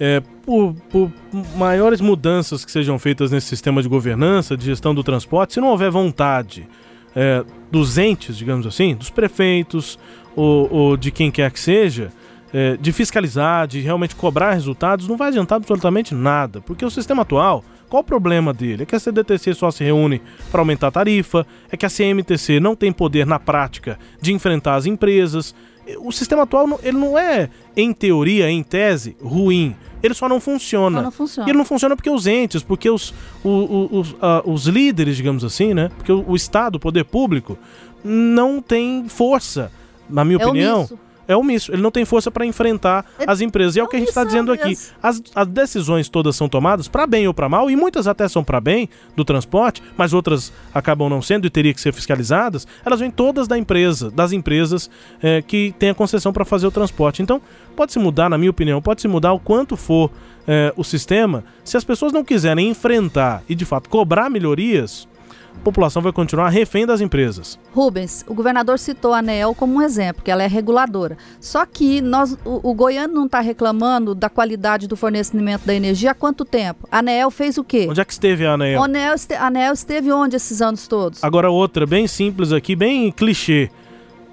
é, 0.00 0.22
por, 0.44 0.74
por, 0.90 1.12
maiores 1.54 2.00
mudanças 2.00 2.64
que 2.64 2.72
sejam 2.72 2.98
feitas 2.98 3.30
nesse 3.30 3.46
sistema 3.46 3.82
de 3.82 3.88
governança, 3.88 4.56
de 4.56 4.64
gestão 4.64 4.94
do 4.94 5.04
transporte, 5.04 5.54
se 5.54 5.60
não 5.60 5.68
houver 5.68 5.90
vontade 5.90 6.66
é, 7.14 7.44
dos 7.70 7.98
entes, 7.98 8.36
digamos 8.36 8.66
assim, 8.66 8.94
dos 8.94 9.10
prefeitos 9.10 9.98
ou, 10.34 10.72
ou 10.72 10.96
de 10.96 11.10
quem 11.10 11.30
quer 11.30 11.50
que 11.50 11.60
seja, 11.60 12.12
é, 12.52 12.76
de 12.76 12.92
fiscalizar, 12.92 13.66
de 13.66 13.80
realmente 13.80 14.14
cobrar 14.14 14.52
resultados, 14.52 15.08
não 15.08 15.16
vai 15.16 15.28
adiantar 15.28 15.56
absolutamente 15.56 16.14
nada, 16.14 16.60
porque 16.60 16.84
o 16.84 16.90
sistema 16.90 17.22
atual 17.22 17.64
qual 17.94 18.00
o 18.00 18.04
problema 18.04 18.52
dele? 18.52 18.82
É 18.82 18.86
que 18.86 18.96
a 18.96 18.98
CDTC 18.98 19.54
só 19.54 19.70
se 19.70 19.84
reúne 19.84 20.20
para 20.50 20.60
aumentar 20.60 20.88
a 20.88 20.90
tarifa, 20.90 21.46
é 21.70 21.76
que 21.76 21.86
a 21.86 21.88
CMTC 21.88 22.58
não 22.58 22.74
tem 22.74 22.90
poder 22.92 23.24
na 23.24 23.38
prática 23.38 23.98
de 24.20 24.32
enfrentar 24.32 24.74
as 24.74 24.84
empresas. 24.84 25.54
O 25.98 26.10
sistema 26.10 26.42
atual 26.42 26.80
ele 26.82 26.98
não 26.98 27.16
é, 27.16 27.48
em 27.76 27.92
teoria, 27.92 28.50
em 28.50 28.64
tese, 28.64 29.16
ruim. 29.22 29.76
Ele 30.04 30.14
só 30.14 30.28
não 30.28 30.40
funciona. 30.40 30.98
Só 30.98 31.02
não 31.04 31.10
funciona. 31.10 31.48
E 31.48 31.50
ele 31.50 31.58
não 31.58 31.64
funciona 31.64 31.96
porque 31.96 32.10
os 32.10 32.26
entes, 32.26 32.62
porque 32.62 32.90
os, 32.90 33.14
os, 33.42 34.12
os, 34.12 34.16
os 34.44 34.66
líderes, 34.66 35.16
digamos 35.16 35.42
assim, 35.44 35.72
né? 35.72 35.90
Porque 35.96 36.12
o, 36.12 36.24
o 36.28 36.36
Estado, 36.36 36.76
o 36.76 36.80
poder 36.80 37.04
público, 37.04 37.58
não 38.04 38.60
tem 38.60 39.08
força, 39.08 39.72
na 40.08 40.24
minha 40.24 40.38
é 40.38 40.46
opinião. 40.46 40.78
Omisso 40.80 41.03
é 41.26 41.36
omisso. 41.36 41.72
Ele 41.72 41.82
não 41.82 41.90
tem 41.90 42.04
força 42.04 42.30
para 42.30 42.44
enfrentar 42.46 43.04
é, 43.18 43.24
as 43.26 43.40
empresas. 43.40 43.76
E 43.76 43.80
é 43.80 43.82
o 43.82 43.88
que 43.88 43.96
a 43.96 43.98
gente 43.98 44.08
está 44.08 44.24
dizendo 44.24 44.52
aqui. 44.52 44.76
As, 45.02 45.22
as, 45.34 45.46
decisões 45.46 46.08
todas 46.08 46.36
são 46.36 46.48
tomadas 46.48 46.88
para 46.88 47.06
bem 47.06 47.26
ou 47.26 47.34
para 47.34 47.48
mal, 47.48 47.70
e 47.70 47.76
muitas 47.76 48.06
até 48.06 48.28
são 48.28 48.42
para 48.42 48.60
bem 48.60 48.88
do 49.16 49.24
transporte, 49.24 49.82
mas 49.96 50.12
outras 50.12 50.52
acabam 50.72 51.08
não 51.08 51.22
sendo 51.22 51.46
e 51.46 51.50
teria 51.50 51.72
que 51.72 51.80
ser 51.80 51.92
fiscalizadas. 51.92 52.66
Elas 52.84 53.00
vêm 53.00 53.10
todas 53.10 53.46
da 53.46 53.56
empresa, 53.56 54.10
das 54.10 54.32
empresas 54.32 54.90
é, 55.22 55.42
que 55.42 55.74
têm 55.78 55.90
a 55.90 55.94
concessão 55.94 56.32
para 56.32 56.44
fazer 56.44 56.66
o 56.66 56.70
transporte. 56.70 57.22
Então, 57.22 57.40
pode 57.76 57.92
se 57.92 57.98
mudar, 57.98 58.28
na 58.28 58.38
minha 58.38 58.50
opinião, 58.50 58.80
pode 58.82 59.00
se 59.00 59.08
mudar 59.08 59.32
o 59.32 59.40
quanto 59.40 59.76
for 59.76 60.10
é, 60.46 60.72
o 60.76 60.84
sistema. 60.84 61.44
Se 61.64 61.76
as 61.76 61.84
pessoas 61.84 62.12
não 62.12 62.24
quiserem 62.24 62.68
enfrentar 62.68 63.42
e 63.48 63.54
de 63.54 63.64
fato 63.64 63.88
cobrar 63.88 64.28
melhorias 64.28 65.08
a 65.56 65.64
população 65.64 66.02
vai 66.02 66.12
continuar 66.12 66.48
refém 66.50 66.86
das 66.86 67.00
empresas. 67.00 67.58
Rubens, 67.72 68.24
o 68.28 68.34
governador 68.34 68.78
citou 68.78 69.12
a 69.12 69.18
ANEEL 69.18 69.54
como 69.54 69.74
um 69.74 69.82
exemplo, 69.82 70.22
que 70.22 70.30
ela 70.30 70.42
é 70.42 70.46
reguladora. 70.46 71.16
Só 71.40 71.64
que 71.64 72.00
nós, 72.00 72.36
o, 72.44 72.70
o 72.70 72.74
goiano 72.74 73.14
não 73.14 73.26
está 73.26 73.40
reclamando 73.40 74.14
da 74.14 74.28
qualidade 74.28 74.86
do 74.86 74.96
fornecimento 74.96 75.66
da 75.66 75.74
energia 75.74 76.10
há 76.10 76.14
quanto 76.14 76.44
tempo? 76.44 76.86
A 76.90 76.98
ANEEL 76.98 77.30
fez 77.30 77.56
o 77.56 77.64
quê? 77.64 77.86
Onde 77.88 78.00
é 78.00 78.04
que 78.04 78.12
esteve 78.12 78.46
a 78.46 78.52
ANEEL? 78.52 78.82
A 78.82 78.84
ANEEL, 78.84 79.14
este, 79.14 79.34
a 79.34 79.46
ANEEL 79.46 79.72
esteve 79.72 80.12
onde 80.12 80.36
esses 80.36 80.60
anos 80.60 80.86
todos? 80.86 81.24
Agora 81.24 81.50
outra, 81.50 81.86
bem 81.86 82.06
simples 82.06 82.52
aqui, 82.52 82.76
bem 82.76 83.10
clichê. 83.10 83.70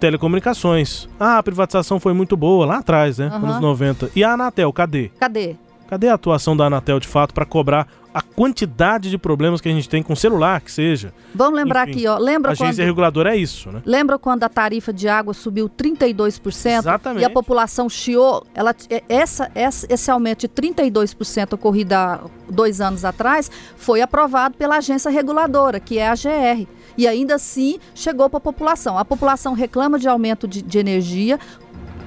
Telecomunicações. 0.01 1.07
Ah, 1.19 1.38
a 1.38 1.43
privatização 1.43 1.99
foi 1.99 2.12
muito 2.12 2.36
boa 2.36 2.65
lá 2.65 2.77
atrás, 2.79 3.19
né? 3.19 3.27
Uhum. 3.27 3.36
Anos 3.36 3.60
90. 3.62 4.10
E 4.15 4.23
a 4.23 4.34
Anatel, 4.34 4.73
cadê? 4.73 5.12
Cadê? 5.19 5.55
Cadê 5.88 6.07
a 6.07 6.15
atuação 6.15 6.57
da 6.57 6.65
Anatel 6.65 6.99
de 6.99 7.07
fato 7.07 7.34
para 7.34 7.45
cobrar 7.45 7.86
a 8.13 8.21
quantidade 8.21 9.10
de 9.10 9.17
problemas 9.17 9.62
que 9.62 9.69
a 9.69 9.71
gente 9.71 9.88
tem 9.88 10.04
com 10.04 10.15
celular, 10.15 10.62
que 10.62 10.71
seja. 10.71 11.13
Vamos 11.34 11.60
lembrar 11.60 11.88
Enfim, 11.88 12.00
aqui, 12.00 12.08
ó. 12.08 12.17
Lembra 12.17 12.52
a 12.52 12.54
agência 12.54 12.84
quando, 12.84 12.88
reguladora 12.88 13.36
é 13.36 13.38
isso, 13.38 13.71
né? 13.71 13.82
Lembra 13.86 14.19
quando 14.19 14.43
a 14.43 14.50
tarifa 14.50 14.91
de 14.91 15.08
água 15.08 15.34
subiu 15.34 15.69
32%? 15.69 16.80
Exatamente. 16.80 17.21
E 17.21 17.26
a 17.26 17.30
população 17.30 17.89
chiou? 17.89 18.45
Ela, 18.54 18.76
é, 18.89 19.04
essa, 19.08 19.50
essa, 19.56 19.88
esse 19.89 20.12
aumento 20.12 20.41
de 20.41 20.50
32% 20.50 21.54
ocorrido 21.54 21.93
há 21.93 22.21
dois 22.50 22.82
anos 22.82 23.06
atrás 23.06 23.50
foi 23.78 24.02
aprovado 24.02 24.58
pela 24.58 24.78
agência 24.78 25.10
reguladora, 25.10 25.80
que 25.80 25.97
é 25.97 26.10
a 26.10 26.15
GR 26.15 26.67
e 26.97 27.08
ainda 27.08 27.36
assim 27.36 27.80
chegou 27.95 28.30
para 28.30 28.38
a 28.38 28.41
população. 28.41 28.97
A 28.97 29.06
população 29.06 29.54
reclama 29.54 29.97
de 29.97 30.08
aumento 30.08 30.47
de, 30.47 30.62
de 30.62 30.80
energia, 30.80 31.39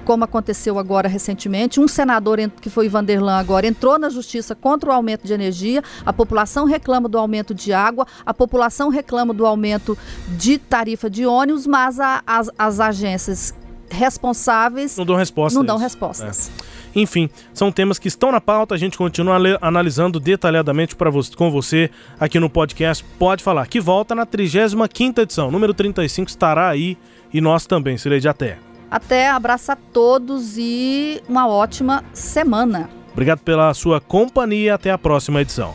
como 0.05 0.25
aconteceu 0.25 0.79
agora 0.79 1.09
recentemente. 1.09 1.81
Um 1.81 1.89
senador, 1.89 2.39
que 2.61 2.71
foi 2.71 2.89
Vanderlan 2.89 3.37
agora, 3.37 3.67
entrou 3.67 3.99
na 3.99 4.09
justiça 4.09 4.55
contra 4.55 4.91
o 4.91 4.93
aumento 4.93 5.27
de 5.27 5.33
energia, 5.33 5.83
a 6.05 6.13
população 6.13 6.65
reclama 6.65 7.09
do 7.09 7.19
aumento 7.19 7.55
de 7.55 7.73
água, 7.73 8.07
a 8.25 8.35
população 8.35 8.89
reclama 8.89 9.33
do 9.33 9.47
aumento 9.47 9.97
de 10.29 10.59
tarifa 10.59 11.09
de 11.09 11.27
ônibus, 11.27 11.67
mas 11.67 11.99
a, 11.99 12.23
as, 12.27 12.51
as 12.59 12.81
agências 12.81 13.55
responsáveis 13.91 14.97
não 14.97 15.05
dão 15.05 15.17
respostas. 15.17 15.57
Não 15.57 15.65
dão 15.65 15.77
respostas. 15.77 16.51
É. 16.61 16.75
Enfim, 17.01 17.29
são 17.53 17.73
temas 17.73 17.99
que 17.99 18.07
estão 18.07 18.31
na 18.31 18.41
pauta, 18.41 18.75
a 18.75 18.79
gente 18.79 18.97
continua 18.97 19.37
analisando 19.61 20.21
detalhadamente 20.21 20.95
para 20.95 21.11
você, 21.11 21.35
com 21.35 21.51
você 21.51 21.91
aqui 22.21 22.39
no 22.39 22.49
podcast 22.49 23.05
Pode 23.19 23.43
Falar, 23.43 23.67
que 23.67 23.81
volta 23.81 24.15
na 24.15 24.25
35ª 24.25 25.19
edição, 25.19 25.51
número 25.51 25.75
35 25.75 26.31
estará 26.31 26.69
aí 26.69 26.97
e 27.33 27.41
nós 27.41 27.67
também, 27.67 27.97
de 27.97 28.29
até. 28.29 28.59
Até, 28.91 29.29
abraço 29.29 29.73
a 29.73 29.77
todos 29.77 30.57
e 30.57 31.23
uma 31.29 31.49
ótima 31.49 32.05
semana. 32.13 32.89
Obrigado 33.13 33.41
pela 33.41 33.73
sua 33.75 34.01
companhia. 34.01 34.75
Até 34.75 34.91
a 34.91 34.99
próxima 34.99 35.41
edição. 35.41 35.75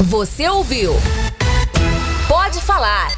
Você 0.00 0.48
ouviu? 0.48 0.92
Pode 2.28 2.60
falar. 2.60 3.08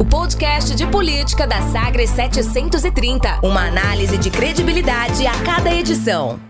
O 0.00 0.04
podcast 0.04 0.74
de 0.74 0.86
política 0.86 1.46
da 1.46 1.60
Sagres 1.62 2.10
730. 2.10 3.40
Uma 3.42 3.66
análise 3.66 4.16
de 4.18 4.30
credibilidade 4.30 5.26
a 5.26 5.32
cada 5.44 5.72
edição. 5.72 6.40